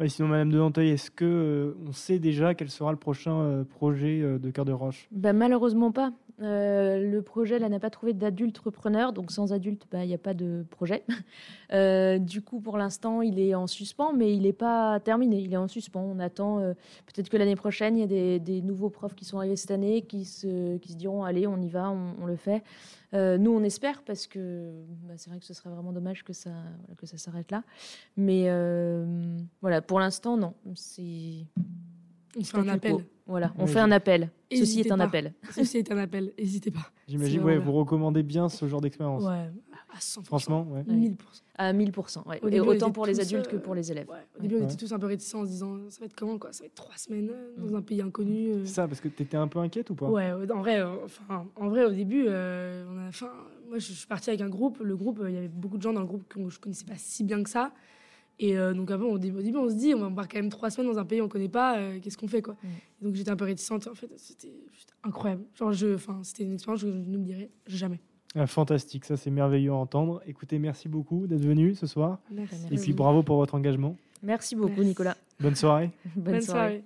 [0.00, 3.40] Ouais, Sinon, Madame de Nanteuil, est-ce que euh, on sait déjà quel sera le prochain
[3.40, 5.08] euh, projet euh, de Cœur de Roche?
[5.12, 6.12] Bah, malheureusement pas.
[6.42, 10.14] Euh, le projet là n'a pas trouvé d'adulte repreneur, donc sans adulte, bah, il n'y
[10.14, 11.04] a pas de projet.
[11.72, 15.40] Euh, du coup, pour l'instant, il est en suspens, mais il n'est pas terminé.
[15.40, 16.02] Il est en suspens.
[16.02, 16.74] On attend euh,
[17.06, 20.02] peut-être que l'année prochaine, il y a des, nouveaux profs qui sont arrivés cette année,
[20.02, 22.62] qui se, diront allez, on y va, on, le fait.
[23.12, 24.70] Nous, on espère parce que
[25.08, 26.52] bah, c'est vrai que ce serait vraiment dommage que ça,
[27.16, 27.64] s'arrête là.
[28.16, 28.48] Mais
[29.60, 30.54] voilà, pour l'instant, non.
[32.36, 32.92] On fait un appel.
[32.92, 33.02] quo.
[33.26, 34.30] Voilà, on fait un appel.
[34.50, 35.04] Ceci Hésitez est un pas.
[35.04, 35.32] appel.
[35.52, 36.32] Ceci est un appel.
[36.38, 36.86] N'hésitez pas.
[37.08, 39.22] J'imagine, ouais, vous recommandez bien ce genre d'expérience.
[39.24, 39.50] Ouais,
[39.92, 40.24] à 100%.
[40.24, 40.82] Franchement, ouais.
[40.82, 41.14] 1000%.
[41.56, 42.28] À 1000%.
[42.28, 42.40] ouais.
[42.42, 44.08] Au Et autant pour les adultes que pour les élèves.
[44.10, 46.14] Ouais, Au début, on était tous un peu réticents en se disant ça va être
[46.16, 47.76] comment quoi Ça va être trois semaines euh, dans Mm.
[47.76, 48.48] un pays inconnu.
[48.50, 48.64] euh.
[48.66, 50.08] C'est ça, parce que tu étais un peu inquiète ou pas?
[50.10, 53.30] Ouais, en vrai, euh, enfin, en vrai, au début, euh, on a, enfin,
[53.68, 54.80] moi, je, je suis partie avec un groupe.
[54.82, 56.84] Le groupe, euh, il y avait beaucoup de gens dans le groupe que je connaissais
[56.84, 57.72] pas si bien que ça.
[58.40, 60.38] Et euh, donc avant, au début, au début, on se dit, on va part quand
[60.38, 61.78] même trois semaines dans un pays qu'on connaît pas.
[61.78, 62.66] euh, Qu'est-ce qu'on fait, quoi Mm.
[63.00, 63.86] Et Donc j'étais un peu réticente.
[63.86, 65.44] En fait, c'était juste incroyable.
[65.54, 68.00] Genre, je, enfin, c'était une expérience que je n'oublierai jamais.
[68.34, 70.20] Ah, Fantastique, ça c'est merveilleux à entendre.
[70.26, 72.18] Écoutez, merci beaucoup d'être venu ce soir.
[72.32, 72.56] Merci.
[72.72, 73.96] Et puis bravo pour votre engagement.
[74.22, 74.86] Merci beaucoup, Merci.
[74.86, 75.16] Nicolas.
[75.38, 75.90] Bonne soirée.
[76.16, 76.42] Bonne, Bonne soirée.
[76.80, 76.84] soirée.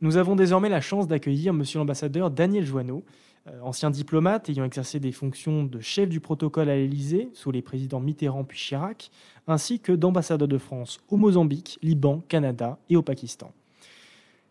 [0.00, 3.02] Nous avons désormais la chance d'accueillir Monsieur l'ambassadeur Daniel Joanneau,
[3.48, 7.62] euh, ancien diplomate ayant exercé des fonctions de chef du protocole à l'Élysée sous les
[7.62, 9.10] présidents Mitterrand puis Chirac,
[9.48, 13.50] ainsi que d'ambassadeur de France au Mozambique, Liban, Canada et au Pakistan.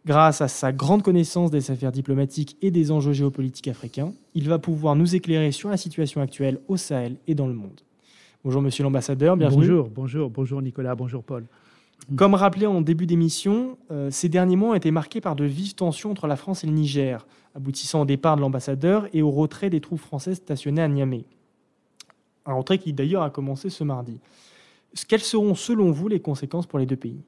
[0.06, 4.60] Grâce à sa grande connaissance des affaires diplomatiques et des enjeux géopolitiques africains, il va
[4.60, 7.82] pouvoir nous éclairer sur la situation actuelle au Sahel et dans le monde.
[8.44, 9.62] Bonjour Monsieur l'ambassadeur, bienvenue.
[9.62, 11.46] Bonjour, bonjour, bonjour Nicolas, bonjour Paul.
[12.16, 15.76] Comme rappelé en début d'émission, euh, ces derniers mois ont été marqués par de vives
[15.76, 19.70] tensions entre la France et le Niger, aboutissant au départ de l'ambassadeur et au retrait
[19.70, 21.26] des troupes françaises stationnées à Niamey.
[22.46, 24.20] Un retrait qui d'ailleurs a commencé ce mardi.
[25.10, 27.20] Quelles seront selon vous les conséquences pour les deux pays?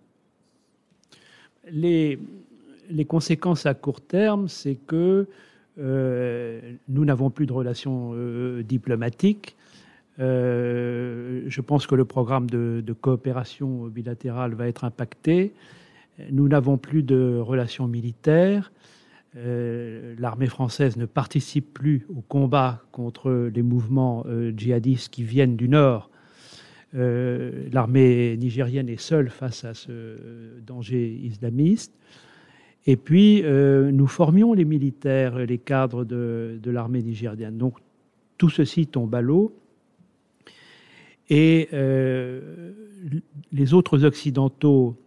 [1.69, 2.17] Les,
[2.89, 5.27] les, conséquences à court terme, c'est que
[5.77, 9.55] euh, nous n'avons plus de relations euh, diplomatiques
[10.19, 15.53] euh, je pense que le programme de, coopération bilatérale va être impacté.
[16.31, 18.71] Nous n'avons plus de relations militaires.
[19.37, 25.55] Euh, l'armée française ne participe plus au combat contre les mouvements euh, djihadistes qui viennent
[25.55, 26.09] du nord.
[26.91, 30.17] L'armée nigérienne est seule face à ce
[30.65, 31.93] danger islamiste.
[32.87, 37.59] Et puis, nous formions les militaires, les cadres de, de l'armée nigérienne.
[37.59, 37.75] Donc,
[38.39, 39.53] tout ceci tombe à l'eau.
[41.29, 42.73] Et euh,
[43.51, 44.97] les autres Occidentaux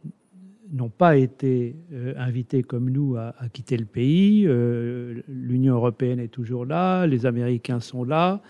[0.72, 4.44] n'ont pas été euh, invités comme nous à, quitter le pays.
[4.46, 8.40] Euh, L'Union européenne est toujours là, les Américains sont là,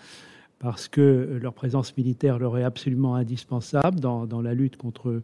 [0.59, 5.21] parce que leur présence militaire leur est absolument indispensable dans, la lutte contre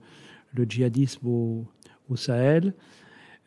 [0.54, 1.66] le djihadisme au,
[2.16, 2.74] Sahel.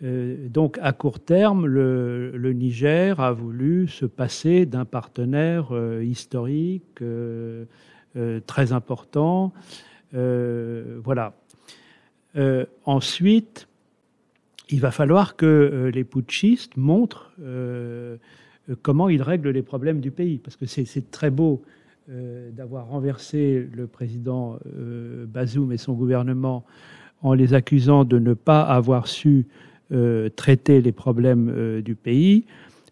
[0.01, 7.03] donc, à court terme, le, Niger a voulu se passer d'un partenaire historique
[8.47, 9.53] très important.
[10.15, 11.35] Euh, voilà.
[12.37, 13.69] Euh, ensuite,
[14.69, 17.33] il va falloir que les putschistes montrent
[18.81, 20.39] comment ils règlent les problèmes du pays.
[20.39, 21.63] Parce que c'est très beau
[22.09, 24.59] d'avoir renversé le président
[25.27, 26.65] Bazoum et son gouvernement
[27.21, 29.47] en les accusant de ne pas avoir su
[30.37, 32.47] traiter les problèmes du pays.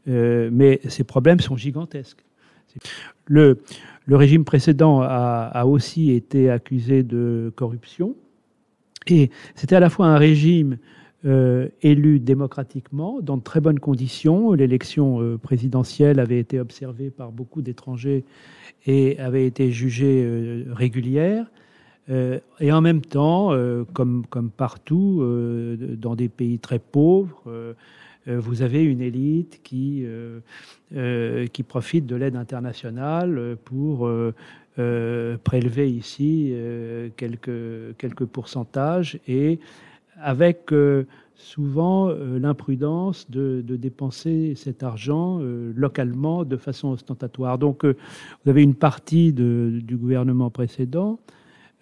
[0.07, 2.25] mais ces problèmes sont gigantesques.
[3.31, 3.59] Le,
[4.09, 8.17] régime précédent a, aussi été accusé de corruption.
[9.07, 10.79] Et c'était à la fois un régime
[11.25, 14.53] euh, élu démocratiquement, dans de très bonnes conditions.
[14.53, 18.25] L'élection euh, présidentielle avait été observée par beaucoup d'étrangers
[18.85, 21.47] et avait été jugée euh, régulière.
[22.09, 23.53] et en même temps,
[23.93, 24.25] comme,
[24.57, 25.23] partout,
[25.97, 27.45] dans des pays très pauvres,
[28.27, 30.41] vous avez une élite qui, euh,
[30.95, 34.11] euh, qui profite de l'aide internationale pour
[35.45, 36.55] prélever ici
[37.17, 39.59] quelques, quelques pourcentages et
[40.23, 40.73] avec
[41.35, 45.41] souvent l'imprudence de, dépenser cet argent
[45.75, 47.59] localement de façon ostentatoire.
[47.59, 51.19] Donc vous avez une partie du gouvernement précédent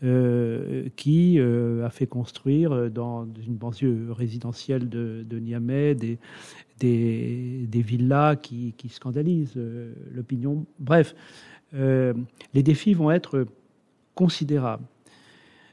[0.05, 8.77] euh, qui euh, a fait construire dans une banlieue résidentielle de, Niamey des, villas qui,
[8.91, 10.67] scandalisent euh, l'opinion.
[10.79, 11.17] Bref,
[11.73, 13.45] les défis vont être
[14.15, 14.85] considérables.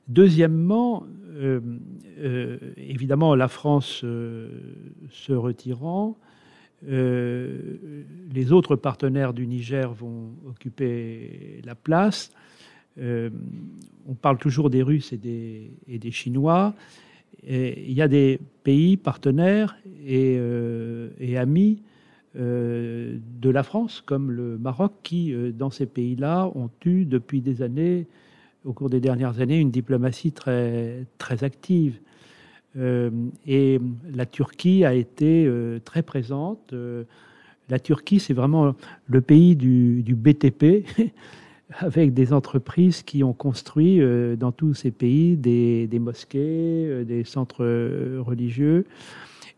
[0.07, 1.05] Deuxièmement,
[2.77, 6.17] évidemment, la France se retirant,
[6.81, 12.31] les autres partenaires du Niger vont occuper la place.
[12.99, 13.29] Euh,
[14.08, 16.73] on parle toujours des Russes et des, Chinois.
[17.47, 21.81] il y a des pays partenaires et, euh, amis
[22.38, 27.62] euh, de la France, comme le Maroc, qui, dans ces pays-là, ont eu depuis des
[27.62, 28.05] années,
[28.63, 31.05] au cours des dernières années, une diplomatie très,
[31.41, 31.99] active.
[32.77, 33.79] et
[34.13, 35.49] la Turquie a été
[35.84, 36.75] très présente.
[37.69, 38.75] la Turquie, c'est vraiment
[39.08, 40.86] le pays du BTP.
[41.71, 46.39] avec des entreprises qui ont construit euh, dans tous ces pays des, mosquées,
[46.88, 48.86] euh, des centres euh, religieux.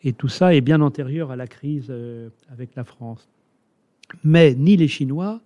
[0.03, 1.91] Et tout ça est bien antérieur à la crise
[2.51, 3.27] avec la France.
[4.23, 5.41] Mais ni les Chinois,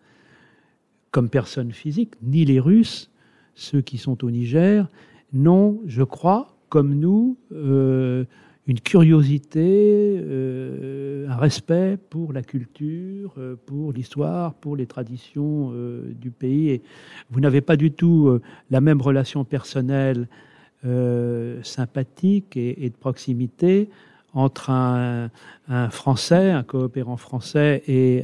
[1.09, 3.09] comme personnes physiques, ni les Russes,
[3.55, 4.87] ceux qui sont au Niger,
[5.31, 7.37] n'ont, je crois, comme nous,
[8.67, 16.13] une curiosité, euh, un respect pour la culture, euh, pour l'histoire, pour les traditions euh,
[16.13, 16.81] du pays.
[17.31, 20.27] Vous n'avez pas du tout la même relation personnelle,
[21.63, 23.89] sympathique et, de proximité
[24.33, 25.29] entre un,
[25.91, 28.23] Français, un coopérant français et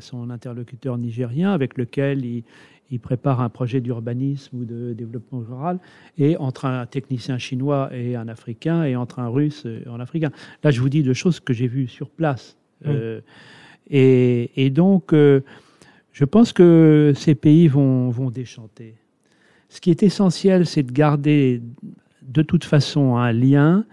[0.00, 2.44] son interlocuteur nigérien avec lequel il,
[2.90, 5.78] il prépare un projet d'urbanisme ou de développement rural,
[6.18, 10.30] et entre un technicien chinois et un Africain, et entre un Russe et un Africain.
[10.62, 12.56] Là, je vous dis deux choses que j'ai vues sur place.
[12.86, 13.20] Euh,
[13.90, 15.40] et, donc, euh,
[16.12, 18.94] je pense que ces pays vont, vont déchanter.
[19.68, 21.62] Ce qui est essentiel, c'est de garder
[22.22, 23.84] de toute façon un lien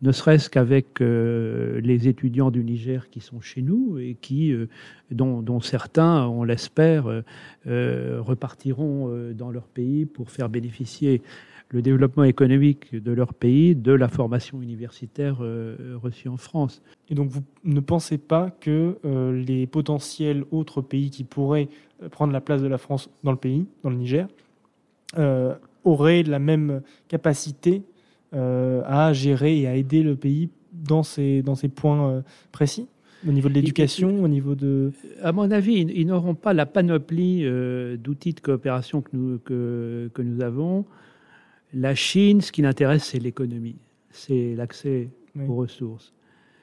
[0.00, 4.68] ne serait-ce qu'avec euh, les étudiants du Niger qui sont chez nous et qui, euh,
[5.10, 7.06] dont, certains, on l'espère,
[7.66, 11.22] euh, repartiront dans leur pays pour faire bénéficier
[11.70, 15.38] le développement économique de leur pays de la formation universitaire
[16.02, 16.80] reçue en France.
[17.10, 18.96] Et donc vous ne pensez pas que
[19.46, 21.68] les potentiels autres pays qui pourraient
[22.10, 24.28] prendre la place de la France dans le pays, dans le Niger,
[25.84, 27.82] auraient la même capacité
[28.32, 32.20] à gérer et à aider le pays dans ces, dans ces points euh,
[32.52, 32.88] précis
[33.26, 34.92] au niveau de l'éducation, au niveau de...
[35.22, 40.08] À mon avis, ils, n'auront pas la panoplie euh, d'outils de coopération que nous, que,
[40.14, 40.84] que, nous avons.
[41.74, 43.76] La Chine, ce qui l'intéresse, c'est l'économie,
[44.10, 45.08] c'est l'accès
[45.48, 46.12] aux ressources.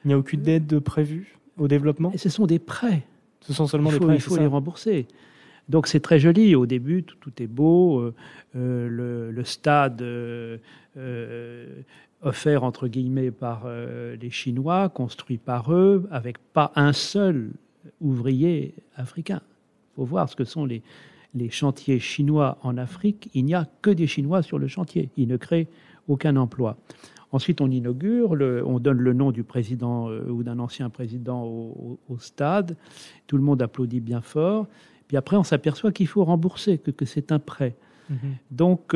[0.05, 2.11] Il n'y a aucune aide prévue au développement?
[2.13, 3.03] Et Ce sont des prêts.
[3.41, 4.15] Ce sont seulement des prêts.
[4.15, 5.07] Il faut les rembourser.
[5.69, 6.55] Donc c'est très joli.
[6.55, 8.13] Au début, tout, est beau.
[8.53, 10.01] le, le, stade
[10.97, 11.81] euh,
[12.21, 17.51] offert entre guillemets par euh, les Chinois, construit par eux, avec pas un seul
[18.01, 19.41] ouvrier africain.
[19.43, 20.81] Il faut voir ce que sont les,
[21.35, 23.29] les chantiers chinois en Afrique.
[23.35, 25.09] Il n'y a que des Chinois sur le chantier.
[25.17, 25.67] Ils ne créent
[26.07, 26.77] aucun emploi.
[27.31, 28.31] Ensuite, on inaugure,
[28.65, 32.75] on donne le nom du président euh, ou d'un ancien président au, stade.
[33.27, 34.67] Tout le monde applaudit bien fort.
[35.07, 37.75] Puis après, on s'aperçoit qu'il faut rembourser, que, que c'est un prêt.
[38.11, 38.15] Mm-hmm.
[38.51, 38.93] Donc,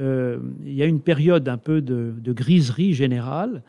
[0.00, 3.62] euh, il y a une période un peu de, griserie générale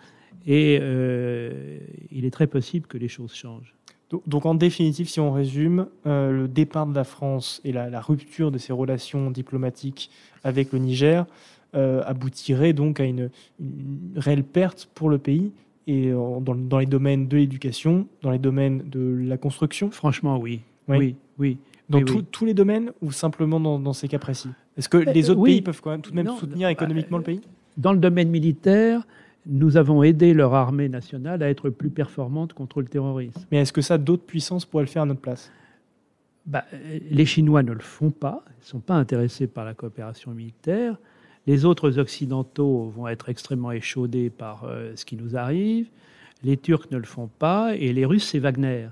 [0.47, 1.77] et euh,
[2.11, 3.73] il est très possible que les choses changent.
[4.27, 8.51] Donc, en définitive, si on résume, euh, le départ de la France et la, rupture
[8.51, 10.09] de ses relations diplomatiques
[10.43, 11.25] avec le Niger
[11.73, 13.29] aboutirait donc à une,
[14.15, 15.51] réelle perte pour le pays
[15.87, 19.91] et dans, les domaines de l'éducation, dans les domaines de la construction?
[19.91, 21.57] Franchement, oui, oui, oui.
[21.89, 24.49] Dans tous les domaines ou simplement dans ces cas précis?
[24.77, 27.41] Est-ce que les autres pays peuvent quand même tout de même soutenir économiquement le pays?
[27.77, 29.05] Dans le domaine militaire,
[29.45, 33.45] nous avons aidé leur armée nationale à être plus performante contre le terrorisme.
[33.51, 35.51] Mais est-ce que ça, d'autres puissances pourraient le faire à notre place?
[36.45, 36.65] Bah,
[37.11, 40.97] Les Chinois ne le font pas, ils ne sont pas intéressés par la coopération militaire.
[41.47, 45.89] Les autres Occidentaux vont être extrêmement échaudés par euh, ce qui nous arrive.
[46.43, 47.75] Les Turcs ne le font pas.
[47.75, 48.87] Et les Russes, c'est Wagner,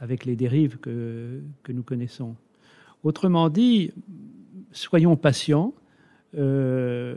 [0.00, 2.34] avec les dérives que, que nous connaissons.
[3.02, 3.92] Autrement dit,
[4.72, 5.72] soyons patients.
[6.36, 7.14] Euh,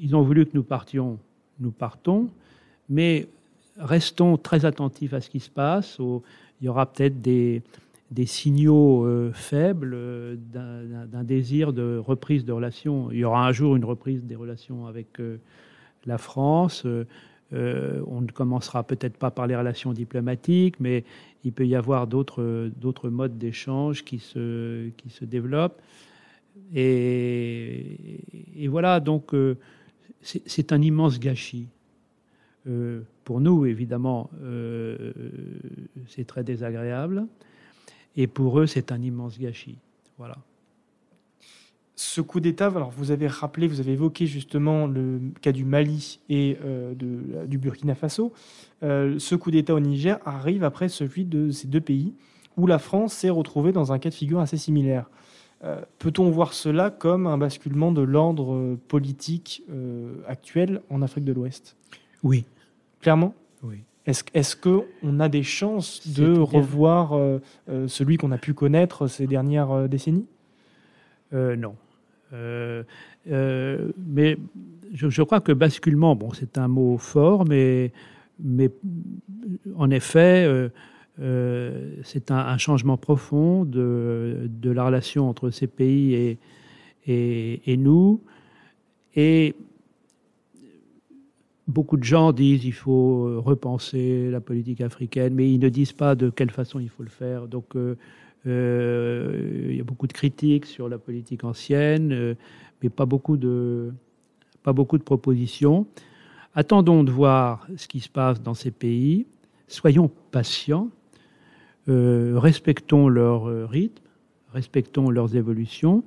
[0.00, 1.18] ils ont voulu que nous partions,
[1.60, 2.28] nous partons,
[2.88, 3.28] mais
[3.78, 5.98] restons très attentifs à ce qui se passe.
[5.98, 7.62] il y aura peut-être des,
[8.26, 13.10] signaux euh, faibles euh, d'un désir de reprise de relations.
[13.12, 15.20] Il y aura un jour une reprise des relations avec
[16.04, 16.84] la France.
[17.52, 21.04] On ne commencera peut-être pas par les relations diplomatiques, mais
[21.44, 24.90] il peut y avoir d'autres modes d'échange qui se,
[25.22, 25.80] développent.
[26.74, 29.56] Et, voilà, donc euh,
[30.20, 31.68] c'est un immense gâchis.
[32.68, 35.12] Euh, pour nous, évidemment, euh,
[36.08, 37.26] c'est très désagréable.
[38.16, 39.78] Et pour eux, c'est un immense gâchis.
[40.18, 40.36] Voilà.
[41.94, 46.20] Ce coup d'État, alors vous avez rappelé, vous avez évoqué justement le cas du Mali
[46.30, 48.32] et de, du Burkina Faso.
[48.80, 52.14] ce coup d'État au Niger arrive après celui de ces deux pays
[52.56, 55.06] où la France s'est retrouvée dans un cas de figure assez similaire.
[55.64, 61.24] Euh, peut-on voir cela comme un basculement de l'ordre euh, politique euh, actuel en Afrique
[61.24, 61.76] de l'Ouest?
[62.22, 62.44] Oui.
[63.00, 63.34] Clairement?
[63.62, 63.84] Oui.
[64.04, 67.16] Est-ce est qu'on a des chances de revoir
[67.86, 70.26] celui qu'on a pu connaître ces dernières décennies?
[71.32, 71.74] Non.
[72.32, 74.36] mais
[74.92, 77.92] je, crois que basculement, bon, c'est un mot fort, mais,
[78.38, 78.70] mais
[79.76, 80.70] en effet,
[81.20, 86.38] euh, c'est un, changement profond de, la relation entre ces pays et,
[87.66, 88.20] et, nous.
[89.14, 89.54] Et
[91.68, 96.14] beaucoup de gens disent qu'il faut repenser la politique africaine, mais ils ne disent pas
[96.14, 97.46] de quelle façon il faut le faire.
[97.46, 97.94] Donc, euh, euh,
[98.44, 102.36] il y a beaucoup de critiques sur la politique ancienne,
[102.82, 103.92] mais pas beaucoup de,
[104.62, 105.86] pas beaucoup de propositions.
[106.54, 109.26] Attendons de voir ce qui se passe dans ces pays.
[109.68, 110.90] Soyons patients.
[111.88, 114.04] Euh, respectons leur euh, rythme,
[114.52, 116.04] respectons leurs évolutions,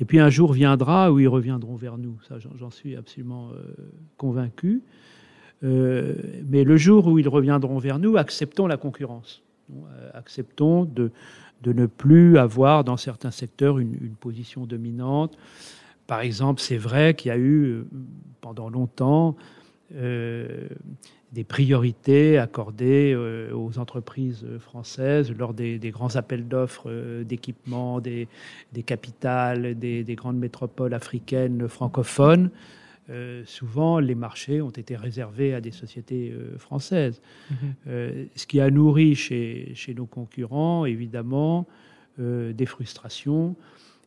[0.00, 2.16] et puis un jour viendra où ils reviendront vers nous.
[2.26, 3.74] Ça, j'en suis absolument euh,
[4.16, 4.82] convaincu.
[5.60, 9.42] mais le jour où ils reviendront vers nous, acceptons la concurrence.
[10.14, 11.10] acceptons de,
[11.62, 15.36] de, ne plus avoir dans certains secteurs une, position dominante.
[16.06, 17.84] Par exemple, c'est vrai qu'il y a eu
[18.40, 19.36] pendant longtemps
[19.94, 20.68] euh,
[21.32, 28.28] des priorités accordées euh, aux entreprises françaises lors des, grands appels d'offres euh, d'équipement des,
[28.86, 32.50] capitales, des, grandes métropoles africaines francophones.
[33.44, 37.20] Souvent, les marchés ont été réservés à des sociétés françaises.
[37.50, 38.28] Mm-hmm.
[38.34, 41.66] ce qui a nourri chez, chez nos concurrents, évidemment,
[42.18, 43.56] des frustrations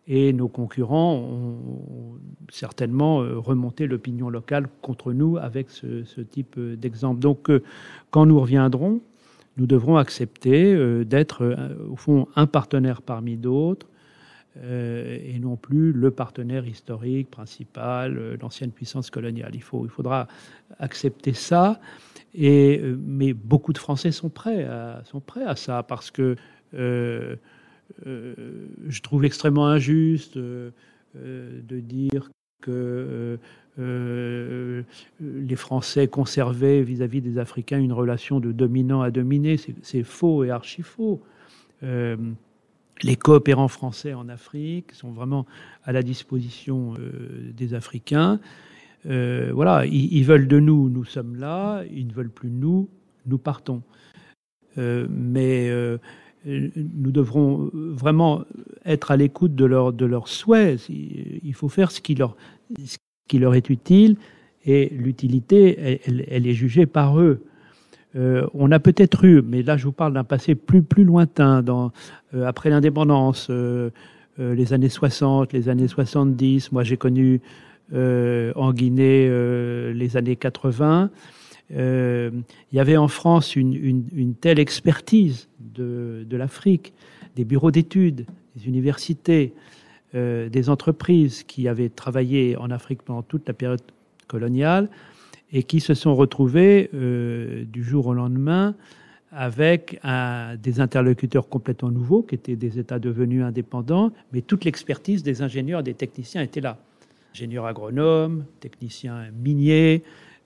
[0.07, 2.17] et nos concurrents ont
[2.49, 7.19] certainement euh, remonté l'opinion locale contre nous avec ce, type euh, d'exemple.
[7.19, 7.63] Donc, euh,
[8.09, 9.01] quand nous reviendrons,
[9.57, 11.57] nous devrons accepter d'être,
[11.89, 13.85] au fond, un partenaire parmi d'autres
[14.57, 19.51] et non plus le partenaire historique, principal, l'ancienne puissance coloniale.
[19.53, 20.27] Il, faut, il faudra
[20.79, 21.79] accepter ça.
[22.33, 26.35] Et, mais beaucoup de Français sont prêts à, sont prêts à ça parce que
[28.07, 28.43] euh,
[28.87, 30.71] je trouve extrêmement injuste euh,
[31.17, 33.37] euh, de dire que
[33.79, 39.55] les Français conservaient vis-à-vis des Africains une relation de dominant à dominé.
[39.81, 41.19] C'est faux et archi faux.
[43.03, 45.45] Les coopérants français en Afrique sont vraiment
[45.83, 46.95] à la disposition
[47.53, 48.39] des Africains.
[49.05, 51.83] voilà, ils, veulent de nous, nous sommes là.
[51.93, 52.89] Ils ne veulent plus de nous,
[53.25, 53.81] nous partons.
[54.77, 55.71] mais
[56.45, 58.43] nous devrons vraiment
[58.85, 60.87] être à l'écoute de, leur, de leurs souhaits.
[60.89, 64.17] Il faut faire ce qui leur est utile
[64.65, 67.43] et l'utilité, elle, est jugée par eux.
[68.15, 71.63] Euh, on a peut-être eu, mais là je vous parle d'un passé plus, plus lointain,
[72.33, 73.89] euh, après l'indépendance, euh,
[74.37, 77.41] les années 60, les années 70, moi j'ai connu
[77.93, 79.29] en Guinée
[79.93, 81.11] les années 80.
[81.73, 82.31] Euh,
[82.71, 86.93] il y avait en France une, telle expertise de, l'Afrique,
[87.35, 89.53] des bureaux d'études, des universités,
[90.13, 93.81] des entreprises qui avaient travaillé en Afrique pendant toute la période
[94.27, 94.89] coloniale
[95.53, 98.75] et qui se sont retrouvés euh, du jour au lendemain
[99.33, 99.97] avec
[100.61, 105.83] des interlocuteurs complètement nouveaux, qui étaient des États devenus indépendants, mais toute l'expertise des ingénieurs
[105.83, 106.77] des techniciens était là.
[107.33, 110.03] Ingénieurs agronomes, techniciens miniers,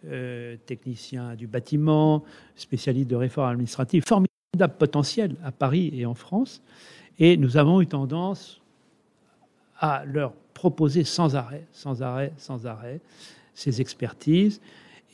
[0.08, 2.24] euh, technicien du bâtiment,
[2.56, 6.62] spécialiste de réforme administrative, formidable potentiel à Paris et en France.
[7.18, 8.62] Et nous avons eu tendance
[9.80, 13.00] à leur proposer sans arrêt, sans arrêt, sans arrêt
[13.56, 14.62] ces expertises.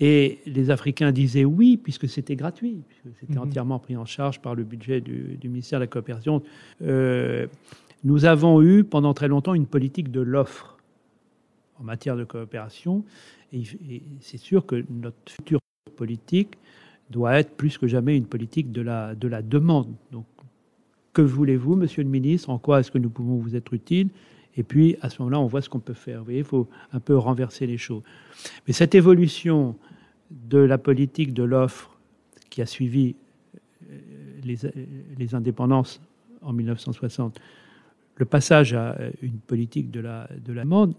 [0.03, 3.47] Et les Africains disaient oui, puisque c'était gratuit, puisque c'était mhm.
[3.47, 6.41] entièrement pris en charge par le budget du, ministère de la Coopération.
[6.81, 7.45] Euh,
[8.03, 10.77] nous avons eu pendant très longtemps une politique de l'offre
[11.79, 13.03] en matière de coopération
[13.53, 13.63] et,
[14.21, 15.59] c'est sûr que notre future
[15.95, 16.57] politique
[17.11, 19.93] doit être plus que jamais une politique de la, de la demande.
[20.11, 20.25] Donc,
[21.13, 22.49] que voulez-vous, monsieur le ministre?
[22.49, 24.09] En quoi est-ce que nous pouvons vous être utiles?
[24.55, 26.19] Et puis, à ce moment-là, on voit ce qu'on peut faire.
[26.19, 28.03] Vous voyez, il faut un peu renverser les choses.
[28.65, 29.75] Mais cette évolution
[30.31, 31.97] de la politique de l'offre
[32.49, 33.15] qui a suivi
[33.89, 33.97] euh,
[34.43, 34.57] les,
[35.17, 36.01] les indépendances
[36.41, 37.39] en 1960,
[38.15, 40.93] le passage à une politique de la, de la demande,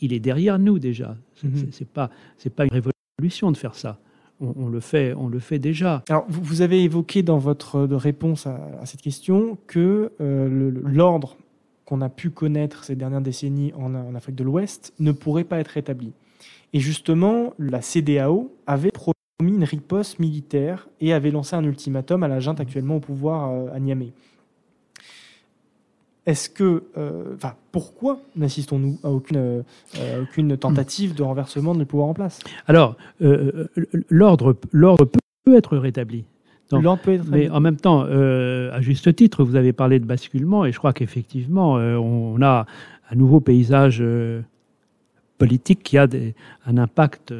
[0.00, 1.16] il est derrière nous déjà.
[1.34, 2.50] Ce n'est mhm.
[2.54, 2.70] pas une
[3.18, 3.98] révolution de faire ça.
[4.40, 6.04] On, le fait, on le fait déjà.
[6.08, 11.36] Alors, vous avez évoqué dans votre réponse à, cette question que euh, l'ordre
[11.84, 15.58] qu'on a pu connaître ces dernières décennies en, en Afrique de l'Ouest ne pourrait pas
[15.58, 16.12] être rétabli.
[16.72, 22.28] Et justement, la CDAO avait promis une riposte militaire et avait lancé un ultimatum à
[22.28, 24.12] la junte actuellement au pouvoir euh, à Niamey.
[26.28, 32.08] Est-ce que, euh, enfin, pourquoi n'assistons-nous à aucune, euh, aucune tentative de renversement du pouvoir
[32.08, 32.40] en place?
[32.66, 33.66] Alors, euh,
[34.10, 34.54] l'ordre,
[35.44, 36.26] peut être rétabli.
[37.30, 40.92] Mais en même temps, à juste titre, vous avez parlé de basculement, et je crois
[40.92, 42.66] qu'effectivement, on a
[43.10, 44.04] un nouveau paysage
[45.38, 46.06] politique qui a
[46.66, 47.32] un impact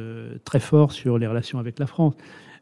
[0.45, 2.15] très fort sur les relations avec la France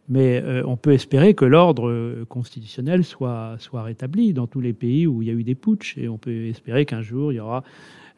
[0.09, 4.73] mais euh, on peut espérer que l'ordre euh, constitutionnel soit, soit rétabli dans tous les
[4.73, 7.35] pays où il y a eu des putschs, et on peut espérer qu'un jour il
[7.35, 7.63] y aura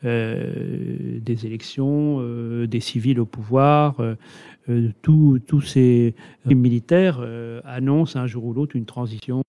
[0.06, 2.22] euh, des élections,
[2.66, 3.98] des civils au pouvoir.
[5.02, 7.26] tous ces militaires
[7.66, 9.42] annoncent un jour ou l'autre une transition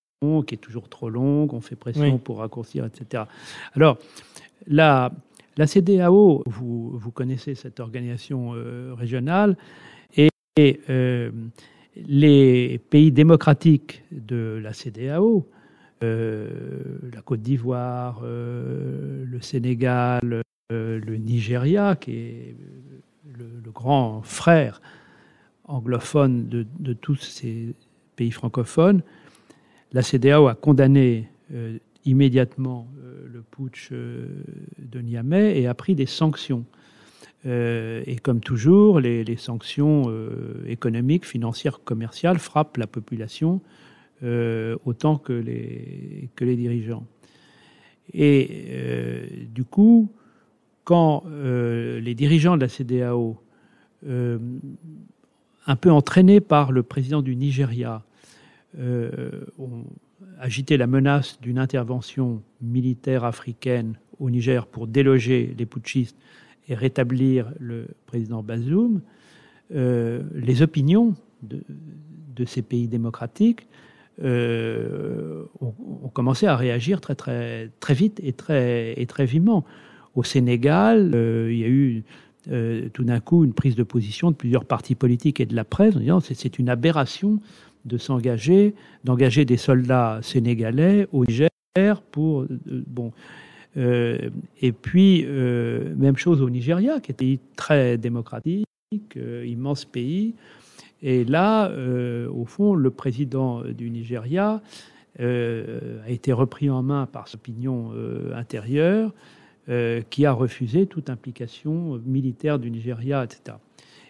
[0.45, 3.23] qui est toujours trop longue, on fait pression pour raccourcir, etc.
[3.75, 3.97] Alors,
[4.67, 5.11] la,
[5.61, 8.55] la CDAO, vous, connaissez cette organisation
[8.95, 9.55] régionale,
[10.17, 10.79] et, et
[11.95, 15.47] les pays démocratiques de la CDAO,
[16.03, 16.49] euh,
[17.13, 20.41] la Côte d'Ivoire, euh, le Sénégal,
[20.71, 22.55] euh, le Nigeria, qui est
[23.37, 24.81] le, grand frère
[25.63, 27.75] anglophone de, tous ces
[28.15, 29.03] pays francophones,
[29.93, 31.29] la CDAO a condamné
[32.05, 32.87] immédiatement
[33.31, 36.65] le putsch de Niamey et a pris des sanctions.
[37.45, 40.11] et comme toujours, les, sanctions
[40.67, 43.61] économiques, financières, commerciales frappent la population
[44.23, 47.05] autant que les, que les dirigeants.
[48.13, 50.11] Et euh, du coup,
[50.83, 53.37] quand euh, les dirigeants de la CDAO,
[54.07, 54.39] euh,
[55.67, 58.03] un peu entraînés par le président du Nigeria,
[58.77, 59.83] ont
[60.39, 66.17] agité la menace d'une intervention militaire africaine au Niger pour déloger les putschistes
[66.67, 69.01] et rétablir le président Bazoum,
[69.71, 73.67] les opinions de, ces pays démocratiques
[74.23, 79.65] euh, ont, commencé à réagir très, très, très vite et très, et très vivement.
[80.15, 82.03] Au Sénégal, euh, il y a eu
[82.51, 85.63] euh, tout d'un coup une prise de position de plusieurs partis politiques et de la
[85.63, 87.39] presse en disant c'est une aberration
[87.85, 91.49] de s'engager, d'engager des soldats sénégalais au Niger
[92.11, 92.45] pour
[92.87, 93.11] bon.
[93.75, 98.65] et puis même chose au Nigeria, qui était très démocratique,
[99.45, 100.35] immense pays,
[101.03, 104.61] et là, euh, au fond, le président du Nigeria
[105.19, 109.13] euh, a été repris en main par son opinion euh, intérieure,
[110.09, 113.57] qui a refusé toute implication militaire du Nigeria, etc.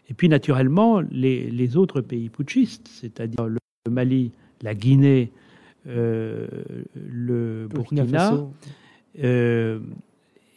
[0.10, 3.60] Et puis, naturellement, les, autres pays putschistes, c'est-à-dire le
[3.90, 5.32] Mali, la Guinée,
[5.86, 8.48] le Burkina,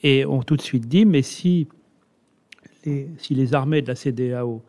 [0.05, 1.67] et ont tout de suite dit, mais si
[2.85, 4.63] les, si les armées de la CDAO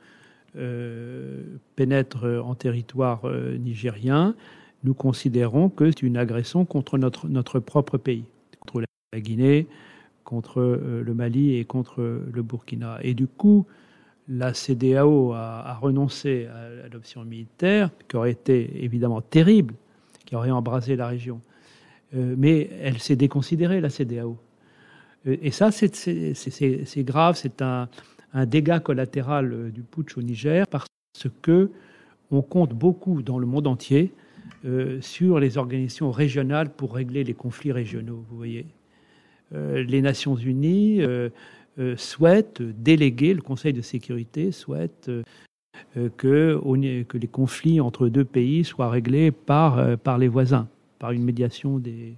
[0.58, 1.44] euh,
[1.76, 4.36] pénètre en territoire euh, nigérien,
[4.86, 8.24] nous considérons que c'est une agression contre notre, notre propre pays,
[8.62, 9.68] contre la Guinée,
[10.24, 13.00] contre euh, le Mali et contre le Burkina.
[13.02, 13.66] Et du coup,
[14.28, 19.76] la CDAO a, renoncé à l'option militaire, qui aurait été évidemment terrible,
[20.26, 21.42] qui aurait embrasé la région.
[22.14, 24.38] mais elle s'est déconsidérée, la CDAO.
[25.26, 27.90] Et ça, c'est grave, c'est un,
[28.46, 30.88] dégât collatéral euh, du putsch au Niger parce
[31.42, 31.72] que
[32.32, 34.12] on compte beaucoup dans le monde entier
[34.66, 38.26] euh, sur les organisations régionales pour régler les conflits régionaux.
[38.30, 38.66] Vous voyez,
[39.54, 41.02] euh, les Nations Unies
[41.98, 45.12] souhaitent déléguer le Conseil de sécurité souhaite
[46.18, 46.60] que,
[47.08, 50.68] que, les conflits entre deux pays soient réglés par, par les voisins,
[51.00, 52.16] par une médiation des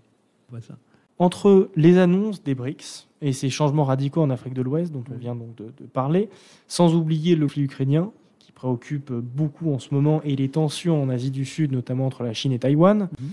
[0.49, 0.78] voisins.
[1.20, 5.18] Entre les annonces des BRICS et ces changements radicaux en Afrique de l'Ouest dont on
[5.18, 6.30] vient donc de, parler,
[6.68, 11.10] sans oublier le conflit ukrainien qui préoccupe beaucoup en ce moment et les tensions en
[11.10, 13.30] Asie du Sud, notamment entre la Chine et Taïwan, mhm.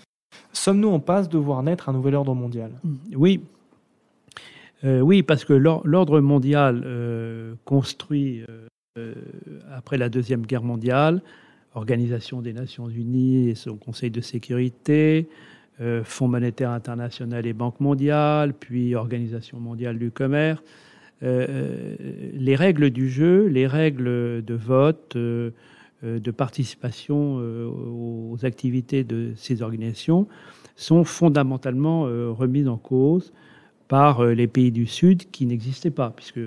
[0.53, 2.73] sommes-nous en passe de voir naître un nouvel ordre mondial?
[3.15, 3.43] Oui.
[4.85, 8.43] Euh, oui, parce que l'ordre mondial euh, construit
[8.99, 9.15] euh,
[9.73, 11.23] après la Deuxième Guerre mondiale,
[11.75, 15.29] Organisation des Nations Unies et son Conseil de sécurité,
[16.05, 20.63] Fonds monétaire international et Banque mondiale, puis Organisation mondiale du commerce.
[21.21, 30.29] Les règles du jeu, les règles de vote, de participation aux activités de ces organisations
[30.77, 33.33] sont fondamentalement remises en cause
[33.95, 36.41] par les pays du Sud qui n'existaient pas, puisque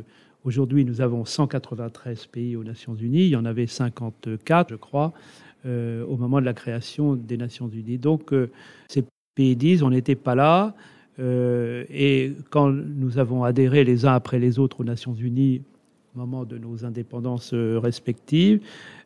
[0.43, 5.13] aujourd'hui nous avons 193 pays aux Nations Unies, il y en avait 54, je crois,
[5.65, 7.99] au moment de la création des Nations Unies.
[7.99, 8.33] Donc,
[8.89, 9.05] c'est
[9.37, 10.73] pays disent on n'était pas là.
[11.19, 15.61] Euh, et quand nous avons adhéré les uns après les autres aux Nations Unies
[16.17, 18.61] moment de nos indépendances euh, respectives,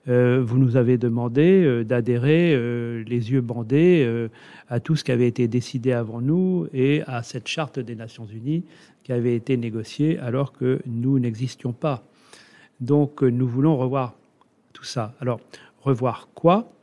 [0.07, 2.55] euh, vous nous avez demandé d'adhérer
[3.03, 4.27] les yeux bandés
[4.67, 8.25] à tout ce qui avait été décidé avant nous et à cette charte des Nations
[8.25, 8.63] Unies
[9.03, 12.03] qui avait été négociée alors que nous n'existions pas.
[12.79, 14.15] Donc nous voulons revoir
[14.73, 15.13] tout ça.
[15.19, 15.39] Alors,
[15.81, 16.73] revoir quoi?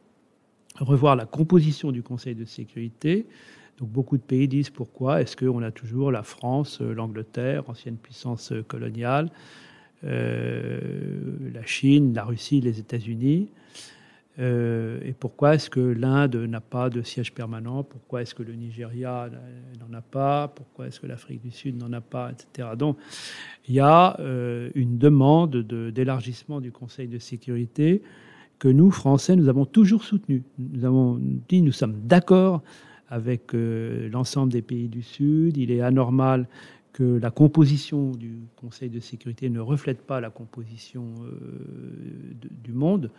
[0.79, 3.27] Revoir la composition du Conseil de sécurité.
[3.79, 5.21] Donc beaucoup de pays disent pourquoi?
[5.21, 9.68] Est-ce qu'on a toujours la France, euh, l'Angleterre, ancienne puissance euh, coloniale, euh,
[10.03, 13.49] la Chine, la Russie, les États-Unis
[14.41, 17.83] et pourquoi est-ce que l'Inde n'a pas de siège permanent?
[17.83, 19.29] Pourquoi est-ce que le Nigeria
[19.81, 20.47] n'en a pas?
[20.47, 22.69] Pourquoi est-ce que l'Afrique du Sud n'en a pas Etc.
[22.79, 22.99] Donc,
[23.67, 24.17] il y a
[24.77, 28.01] une demande d'élargissement du Conseil de sécurité
[28.59, 30.43] que nous, Français, nous avons toujours soutenu.
[30.59, 32.63] Nous avons dit, nous sommes d'accord
[33.11, 35.57] avec euh, l'ensemble des pays du Sud.
[35.57, 36.47] Il est anormal
[36.93, 41.31] que la composition du Conseil de sécurité ne reflète pas la composition euh,
[42.63, 43.11] du monde.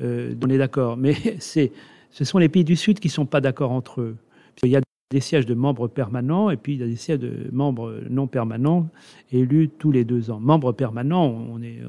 [0.00, 1.72] Euh, on est d'accord, mais c'est,
[2.10, 4.16] ce sont les pays du Sud qui ne sont pas d'accord entre eux.
[4.62, 4.80] Il y a
[5.10, 8.26] des sièges de membres permanents et puis il y a des sièges de membres non
[8.26, 8.88] permanents
[9.32, 10.38] élus tous les deux ans.
[10.38, 11.80] Membres permanents, on est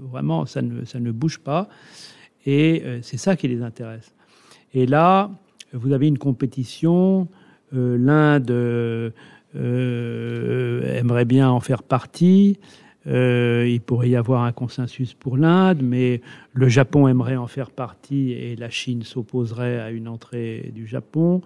[0.00, 1.68] vraiment, ça ne, ça ne bouge pas
[2.44, 4.14] et euh, c'est ça qui les intéresse.
[4.74, 5.30] Et là,
[5.72, 7.28] vous avez une compétition.
[7.70, 9.12] L'Inde
[9.58, 12.58] aimerait bien en faire partie.
[13.06, 16.20] il pourrait y avoir un consensus pour l'Inde, mais
[16.52, 21.42] le Japon aimerait en faire partie et la Chine s'opposerait à une entrée du Japon.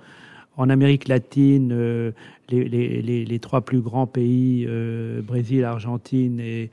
[0.57, 2.13] En Amérique latine,
[2.51, 4.69] les, trois plus grands pays,
[5.23, 6.71] Brésil, Argentine et,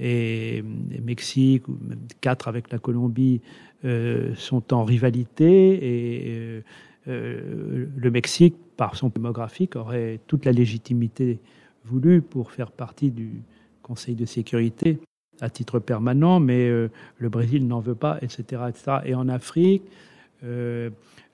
[0.00, 0.64] et,
[1.02, 3.40] Mexique, ou même quatre avec la Colombie,
[3.84, 6.60] euh, sont en rivalité et euh,
[7.08, 11.38] euh, le Mexique, par son démographique, aurait toute la légitimité
[11.84, 13.42] voulue pour faire partie du
[13.82, 14.98] Conseil de sécurité
[15.42, 18.62] à titre permanent, mais le Brésil n'en veut pas, etc..
[19.04, 19.82] Et en Afrique,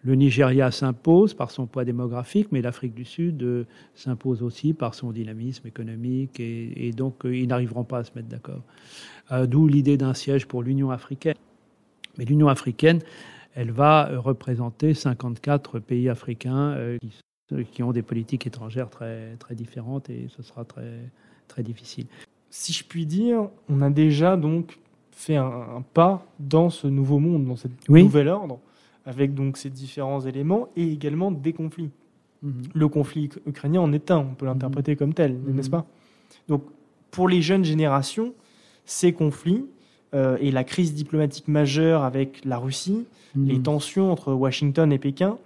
[0.04, 3.64] le Nigeria s'impose par son poids démographique, mais l'Afrique du Sud euh,
[3.94, 8.28] s'impose aussi par son dynamisme économique, et, donc euh, ils n'arriveront pas à se mettre
[8.28, 8.60] d'accord.
[9.32, 11.36] Euh, d'où l'idée d'un siège pour l'Union africaine.
[12.18, 13.00] Mais l'Union africaine,
[13.54, 17.10] elle va représenter 54 pays africains qui,
[17.82, 21.10] ont des politiques étrangères très, très différentes, et ce sera très,
[21.48, 22.06] très difficile.
[22.50, 24.78] Si je puis dire, on a déjà donc
[25.10, 28.58] fait un, pas dans ce nouveau monde, dans ce nouvel ordre
[29.06, 31.90] avec donc ces différents éléments et également des conflits.
[32.42, 32.62] Mhm.
[32.74, 34.98] Le conflit ukrainien en est un, on peut l'interpréter mhm.
[34.98, 35.72] comme tel, n'est-ce mhm.
[35.72, 35.86] pas?
[36.48, 36.64] Donc
[37.10, 38.34] pour les jeunes générations,
[38.86, 39.66] ces conflits
[40.14, 45.38] euh, et la crise diplomatique majeure avec la Russie, les tensions entre Washington et Pékin,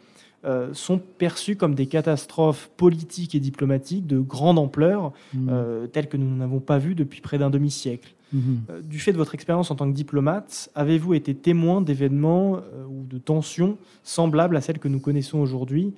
[0.49, 6.17] euh, sont perçus comme des catastrophes politiques et diplomatiques de grande ampleur, euh, telles que
[6.17, 8.15] nous n'avons pas vues depuis près d'un demi-siècle.
[8.33, 8.61] Mhm.
[8.71, 13.05] Euh, du fait de votre expérience en tant que diplomate, avez-vous été témoin d'événements ou
[13.05, 15.93] de tensions semblables à celles que nous connaissons aujourd'hui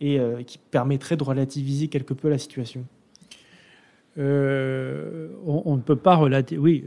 [0.00, 2.86] et qui permettraient de relativiser quelque peu la situation?
[4.16, 6.58] On, ne peut pas relativiser.
[6.58, 6.84] Oui,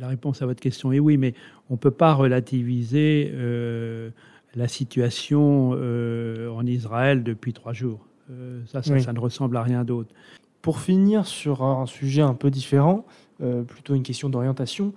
[0.00, 1.34] la réponse à votre question est oui, mais
[1.68, 3.30] on ne peut pas relativiser
[4.58, 8.00] la situation en Israël depuis trois jours.
[8.66, 10.10] ça, ça, ne ressemble à rien d'autre.
[10.62, 13.04] Pour finir sur un sujet un peu différent,
[13.40, 14.92] euh, plutôt une question d'orientation.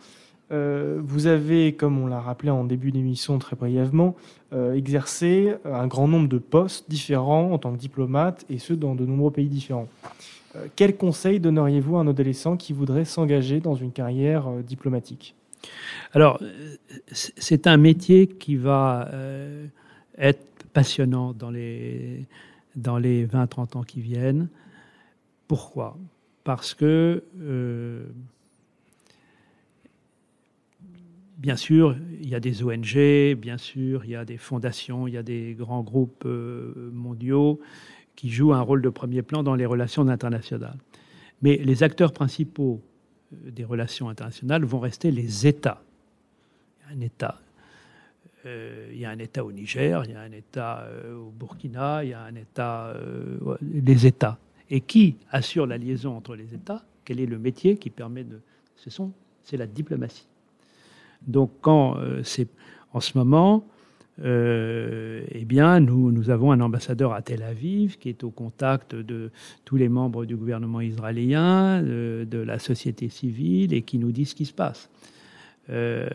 [0.51, 4.15] Euh, vous avez, comme on l'a rappelé en début d'émission très brièvement,
[4.51, 8.95] euh, exercé un grand nombre de postes différents en tant que diplomate, et ce, dans
[8.95, 9.87] de nombreux pays différents.
[10.75, 15.35] quel conseil donneriez-vous à un adolescent qui voudrait s'engager dans une carrière diplomatique?
[16.13, 16.41] Alors,
[17.11, 19.09] c'est un métier qui va
[20.17, 22.25] être passionnant dans les,
[22.75, 24.49] dans les 20-30 ans qui viennent.
[25.47, 25.97] Pourquoi?
[26.43, 27.23] Parce que
[31.41, 35.15] bien sûr, il y a des ONG, bien sûr, il y a des fondations, il
[35.15, 37.59] y a des grands groupes euh, mondiaux
[38.15, 40.77] qui jouent un rôle de premier plan dans les relations internationales.
[41.41, 42.90] Mais les acteurs principaux euh,
[43.31, 45.81] des relations internationales vont rester les États.
[46.79, 47.41] Il y a un État.
[48.45, 52.03] Euh, il y a un État au Niger, il y a un État au Burkina,
[52.03, 52.93] il y a un État,
[53.61, 54.37] les États.
[54.69, 56.83] Et qui assure la liaison entre les États?
[57.03, 58.39] Quel est le métier qui permet de...
[58.77, 59.11] Ce sont,
[59.43, 60.27] c'est la diplomatie.
[61.27, 62.47] Donc, quand euh, c'est
[62.93, 63.65] en ce moment,
[64.23, 69.31] euh, eh bien, nous, avons un ambassadeur à Tel Aviv qui est au contact de
[69.65, 74.35] tous les membres du gouvernement israélien, de, la société civile, et qui nous dit ce
[74.35, 74.89] qui se passe.
[75.69, 76.07] Euh,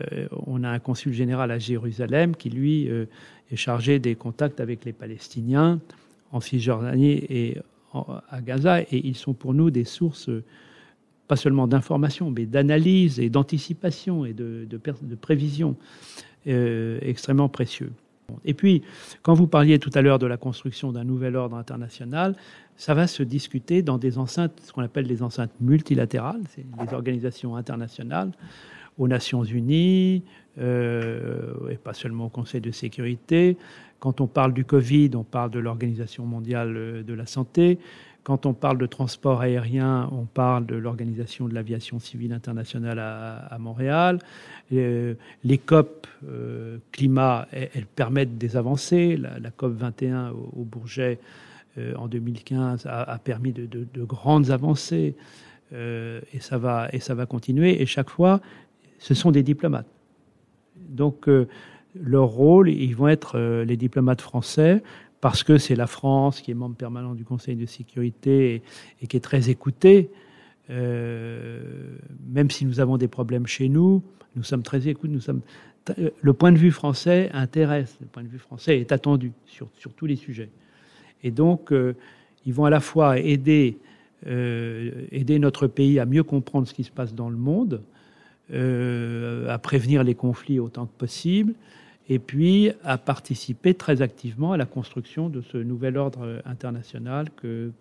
[0.45, 4.93] on a un consul général à Jérusalem qui, lui, est chargé des contacts avec les
[4.93, 5.79] Palestiniens
[6.31, 7.57] en Cisjordanie et
[7.93, 10.29] à Gaza, et ils sont pour nous des sources
[11.27, 14.67] pas seulement d'information, mais d'analyse et d'anticipation et de,
[15.19, 15.75] prévision
[16.47, 17.91] euh, extrêmement précieux.
[18.43, 18.81] Et puis,
[19.21, 22.35] quand vous parliez tout à l'heure de la construction d'un nouvel ordre international,
[22.75, 26.93] ça va se discuter dans des enceintes, ce qu'on appelle des enceintes multilatérales, c'est les
[26.93, 28.31] organisations internationales,
[28.97, 30.23] aux Nations Unies,
[30.59, 33.57] euh, et pas seulement au Conseil de sécurité.
[33.99, 37.79] Quand on parle du Covid, on parle de l'Organisation mondiale de la santé.
[38.27, 43.57] Quand on parle de transport aérien, on parle de l'Organisation de l'aviation civile internationale à,
[43.57, 44.19] Montréal.
[44.73, 45.13] Euh,
[45.45, 49.15] les COP euh, climat, elles, permettent des avancées.
[49.15, 51.19] La, COP 21 au, Bourget
[51.77, 55.15] euh, en 2015 a, permis de, grandes avancées.
[55.71, 57.81] et, ça va, et ça va continuer.
[57.81, 58.41] Et chaque fois,
[58.99, 59.87] ce sont des diplomates.
[60.75, 61.29] Donc,
[61.95, 64.83] leur rôle, ils vont être les diplomates français
[65.21, 68.61] parce que c'est la France qui est membre permanent du Conseil de sécurité
[69.01, 70.09] et, qui est très écoutée.
[70.69, 71.97] Euh,
[72.29, 74.03] même si nous avons des problèmes chez nous,
[74.35, 75.13] nous sommes très écoutés.
[75.13, 75.41] Nous sommes,
[76.21, 79.93] le point de vue français intéresse, le point de vue français est attendu sur, sur
[79.93, 80.49] tous les sujets.
[81.23, 81.95] Et donc, euh,
[82.45, 83.79] ils vont à la fois aider,
[84.27, 87.81] euh, aider notre pays à mieux comprendre ce qui se passe dans le monde,
[88.49, 91.53] à prévenir les conflits autant que possible,
[92.09, 97.71] et puis a participé très activement à la construction de ce nouvel ordre international que,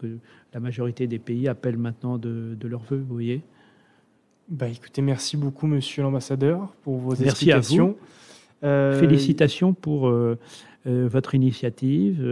[0.52, 3.42] la majorité des pays appellent maintenant de, leur vœu, vous voyez.
[4.48, 7.84] Bah, écoutez, merci beaucoup, monsieur l'ambassadeur, pour vos merci explications.
[7.84, 7.96] À vous.
[8.64, 10.38] Euh, Félicitations pour euh,
[10.86, 12.24] euh, votre initiative.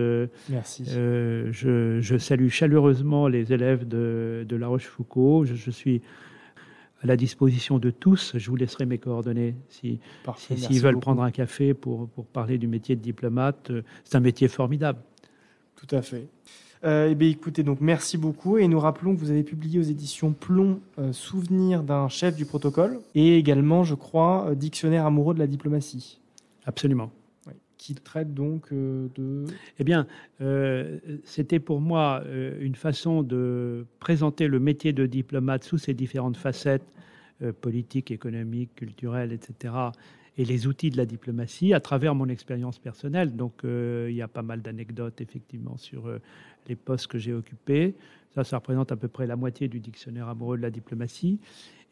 [0.48, 0.84] merci.
[0.86, 1.48] Je,
[2.00, 5.46] je, salue chaleureusement les élèves de, de La Rochefoucauld.
[5.46, 6.02] Je, je suis
[7.04, 8.32] à la disposition de tous.
[8.36, 10.00] Je vous laisserai mes coordonnées si,
[10.56, 13.70] s'ils veulent prendre un café pour, pour parler du métier de diplomate.
[14.04, 14.98] C'est un métier formidable.
[15.76, 16.26] Tout à fait.
[16.84, 18.58] Euh, eh bien, écoutez, donc merci beaucoup.
[18.58, 22.46] Et nous rappelons que vous avez publié aux éditions Plomb euh, Souvenir d'un chef du
[22.46, 26.20] protocole et également, je crois, euh, Dictionnaire amoureux de la diplomatie.
[26.66, 27.10] Absolument.
[27.78, 29.44] Qui traite donc de.
[29.78, 30.06] Eh bien,
[31.24, 32.22] c'était pour moi
[32.60, 36.86] une façon de présenter le métier de diplomate sous ses différentes facettes
[37.60, 39.72] politiques, économiques, culturelles, etc
[40.36, 43.36] et les outils de la diplomatie à travers mon expérience personnelle.
[43.36, 46.10] Donc il y a pas mal d'anecdotes effectivement sur
[46.68, 47.94] les postes que j'ai occupés.
[48.34, 51.38] Ça, ça représente à peu près la moitié du dictionnaire amoureux de la diplomatie.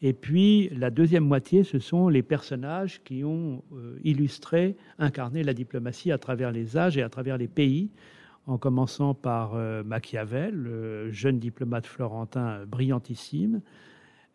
[0.01, 5.53] Et puis, la deuxième moitié, ce sont les personnages qui ont euh, illustré, incarné la
[5.53, 7.89] diplomatie à travers les âges et à travers les pays,
[8.45, 13.61] en commençant par euh, Machiavel, jeune diplomate florentin brillantissime,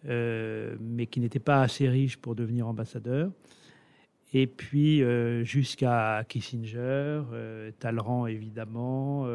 [0.08, 3.30] euh, mais qui n'était pas assez riche pour devenir ambassadeur.
[4.34, 5.02] Et puis
[5.44, 7.22] jusqu'à Kissinger,
[7.78, 9.26] Talleyrand évidemment,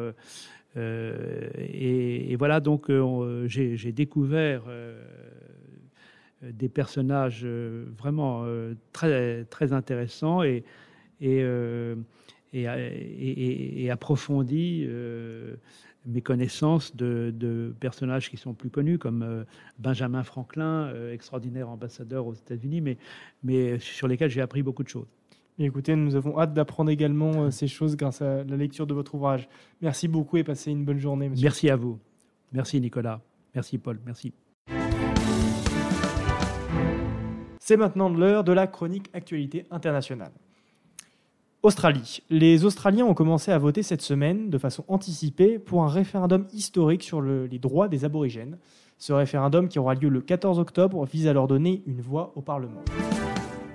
[0.76, 5.00] euh, et, voilà, donc euh, j'ai découvert euh,
[6.42, 8.44] des personnages vraiment
[8.92, 10.64] très, très intéressants et,
[11.20, 11.44] et,
[12.52, 14.86] et, approfondi
[16.06, 19.44] mes connaissances de, personnages qui sont plus connus, comme
[19.78, 22.98] Benjamin Franklin, extraordinaire ambassadeur aux États-Unis, mais,
[23.42, 25.06] mais sur lesquels j'ai appris beaucoup de choses
[25.62, 29.14] écoutez, nous avons hâte d'apprendre également euh, ces choses grâce à la lecture de votre
[29.14, 29.48] ouvrage.
[29.80, 31.28] Merci beaucoup et passez une bonne journée.
[31.28, 31.44] Monsieur.
[31.44, 31.98] Merci à vous.
[32.52, 33.20] Merci Nicolas.
[33.54, 34.00] Merci Paul.
[34.04, 34.32] Merci.
[37.60, 40.32] C'est maintenant l'heure de la chronique actualité internationale.
[41.64, 42.20] Australie.
[42.28, 47.02] Les Australiens ont commencé à voter cette semaine de façon anticipée pour un référendum historique
[47.02, 48.58] sur les droits des aborigènes.
[48.98, 52.42] Ce référendum qui aura lieu le 14 octobre vise à leur donner une voix au
[52.42, 52.82] Parlement.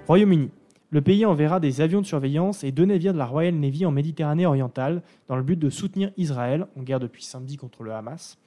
[0.06, 0.52] Royaume-Uni.
[0.92, 3.92] Le pays enverra des avions de surveillance et deux navires de la Royal Navy en
[3.92, 8.38] Méditerranée orientale dans le but de soutenir Israël, en guerre depuis samedi contre le Hamas.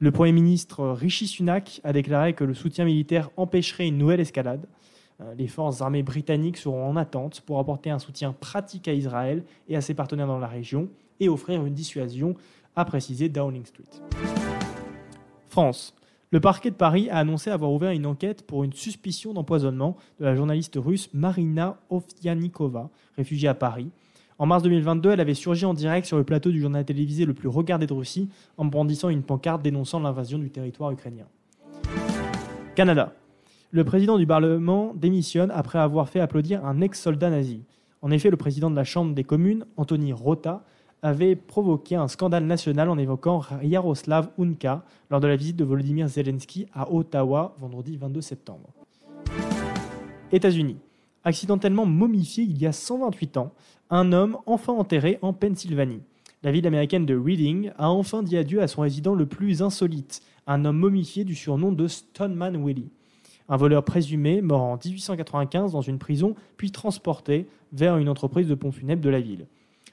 [0.00, 4.66] Le Premier ministre Rishi Sunak a déclaré que le soutien militaire empêcherait une nouvelle escalade.
[5.20, 9.42] Euh, les forces armées britanniques seront en attente pour apporter un soutien pratique à Israël
[9.68, 10.88] et à ses partenaires dans la région
[11.20, 12.36] et offrir une dissuasion,
[12.76, 13.84] a précisé Downing Street.
[15.48, 15.94] France.
[16.30, 20.26] Le parquet de Paris a annoncé avoir ouvert une enquête pour une suspicion d'empoisonnement de
[20.26, 23.90] la journaliste russe Marina Ovsianikova, réfugiée à Paris.
[24.38, 27.34] En mars 2022, elle avait surgi en direct sur le plateau du journal télévisé le
[27.34, 31.26] plus regardé de Russie en brandissant une pancarte dénonçant l'invasion du territoire ukrainien.
[32.76, 33.14] Canada.
[33.70, 37.60] Le président du Parlement démissionne après avoir fait applaudir un ex-soldat nazi.
[38.00, 40.64] En effet, le président de la Chambre des communes, Anthony Rota,
[41.02, 46.08] avait provoqué un scandale national en évoquant Yaroslav Unka lors de la visite de Volodymyr
[46.08, 48.70] Zelensky à Ottawa vendredi 22 septembre.
[50.32, 50.78] États-Unis.
[51.22, 53.52] Accidentellement momifié il y a 128 ans,
[53.90, 56.00] un homme enfin enterré en Pennsylvanie.
[56.42, 60.22] La ville américaine de Reading a enfin dit adieu à son résident le plus insolite,
[60.46, 62.88] un homme momifié du surnom de Stoneman Willie.
[63.50, 68.54] Un voleur présumé, mort en 1895 dans une prison, puis transporté vers une entreprise de
[68.54, 69.46] pompes funèbres de la ville.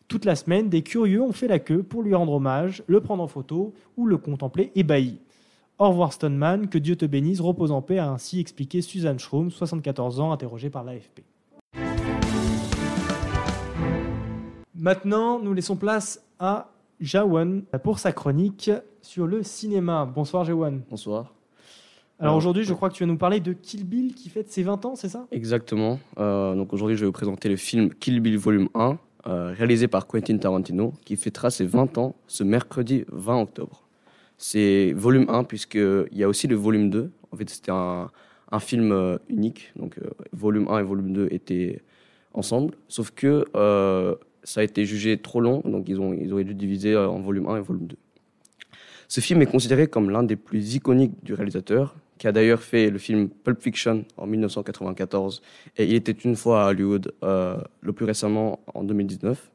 [0.10, 3.24] Toute la semaine, des curieux ont fait la queue pour lui rendre hommage, le prendre
[3.24, 5.20] en photo ou le contempler ébahi.
[5.80, 9.50] Au revoir Stoneman, que Dieu te bénisse, repose en paix, a ainsi expliqué Suzanne Schraum,
[9.50, 11.24] 74 ans, interrogée par l'AFP.
[14.76, 18.70] Maintenant, nous laissons place à Jawan pour sa chronique
[19.02, 20.06] sur le cinéma.
[20.06, 20.82] Bonsoir Jawan.
[20.90, 21.35] Bonsoir.
[22.20, 24.64] Alors aujourd'hui, je crois que tu vas nous parler de Kill Bill qui fête ses
[24.64, 25.28] 20 ans, c'est ça?
[25.32, 26.00] Exactement.
[26.18, 28.98] Euh, donc aujourd'hui, je vais vous présenter le film Kill Bill Volume 1,
[29.28, 33.84] euh, réalisé par Quentin Tarantino, qui fêtera ses 20 ans ce mercredi 20 octobre.
[34.38, 37.12] C'est volume 1, puisqu'il y a aussi le volume 2.
[37.34, 38.10] En fait, c'était un,
[38.50, 40.00] un, film euh, unique, donc
[40.32, 41.82] volume 1 et volume 2 étaient
[42.34, 43.46] ensemble, sauf que
[44.44, 47.48] ça a été jugé trop long, donc ils, ont, ils auraient dû diviser en volume
[47.48, 47.98] 1 et volume 2.
[49.08, 52.90] Ce film est considéré comme l'un des plus iconiques du réalisateur, qui a d'ailleurs fait
[52.90, 55.42] le film Pulp Fiction en 1994
[55.78, 59.52] et Il était une fois à Hollywood euh, le plus récemment en 2019.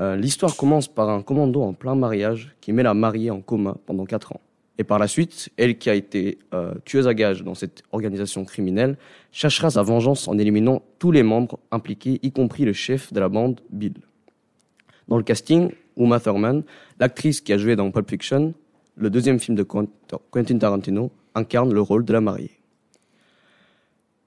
[0.00, 3.76] Euh, l'histoire commence par un commando en plein mariage qui met la mariée en coma
[3.86, 4.40] pendant 4 ans.
[4.78, 8.44] Et par la suite, elle qui a été euh, tueuse à gages dans cette organisation
[8.44, 8.96] criminelle,
[9.30, 13.28] cherchera sa vengeance en éliminant tous les membres impliqués, y compris le chef de la
[13.28, 13.92] bande, Bill.
[15.08, 16.62] Dans le casting, Uma Thurman,
[16.98, 18.54] l'actrice qui a joué dans Pulp Fiction,
[18.96, 22.58] le deuxième film de Quentin Tarantino, incarne le rôle de la mariée.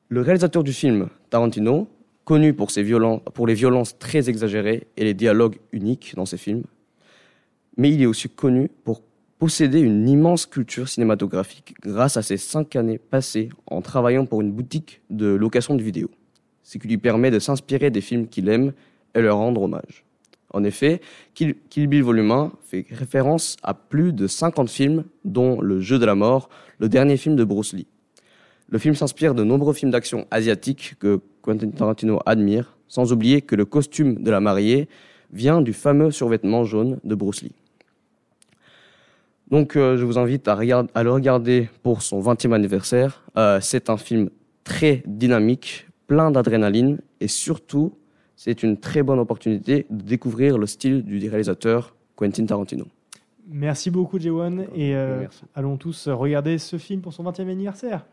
[0.10, 1.88] Le réalisateur du film, Tarantino,
[2.26, 2.86] connu pour, ses
[3.34, 6.64] pour les violences très exagérées et les dialogues uniques dans ses films,
[7.78, 9.02] mais il est aussi connu pour
[9.40, 14.52] posséder une immense culture cinématographique grâce à ses cinq années passées en travaillant pour une
[14.52, 16.12] boutique de location de vidéos,
[16.64, 18.74] ce qui lui permet de s'inspirer des films qu'il aime
[19.14, 20.06] et leur rendre hommage.
[20.52, 21.02] En effet,
[21.34, 26.06] Kill, Bill Volume 1 fait référence à plus de 50 films, dont Le Jeu de
[26.06, 26.50] la mort,
[26.80, 27.88] le dernier film de Bruce Lee.
[28.70, 33.56] Le film s'inspire de nombreux films d'action asiatiques que Quentin Tarantino admire, sans oublier que
[33.56, 34.88] le costume de la mariée
[35.32, 37.56] vient du fameux survêtement jaune de Bruce Lee.
[39.52, 43.24] Donc euh, je vous invite à, le regarder pour son 20e anniversaire.
[43.38, 44.30] Euh, c'est un film
[44.64, 47.94] très dynamique, plein d'adrénaline et surtout
[48.36, 52.86] c'est une très bonne opportunité de découvrir le style du réalisateur Quentin Tarantino.
[53.48, 54.68] Merci beaucoup, Jewan.
[54.74, 58.06] Et euh, allons tous regarder ce film pour son 20e anniversaire.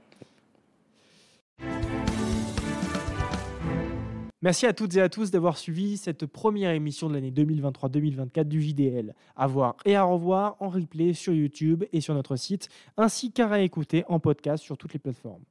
[4.43, 8.61] Merci à toutes et à tous d'avoir suivi cette première émission de l'année 2023-2024 du
[8.61, 9.15] JDL.
[9.37, 13.47] À voir et à revoir en replay sur YouTube et sur notre site, ainsi qu'à
[13.47, 15.45] réécouter en podcast sur toutes les plateformes.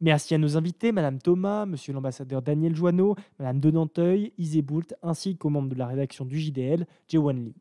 [0.00, 5.36] Merci à nos invités, Madame Thomas, Monsieur l'ambassadeur Daniel Joanneau, Madame Denanteuil, Isé Boult, ainsi
[5.36, 7.56] qu'aux membres de la rédaction du JDL, Jewan Lee.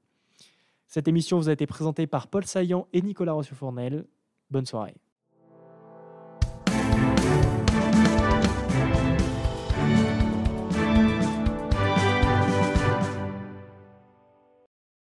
[0.87, 4.07] Cette émission vous a été présentée par Paul Saillant et Nicolas Rossio-Fournel.
[4.49, 4.95] Bonne soirée.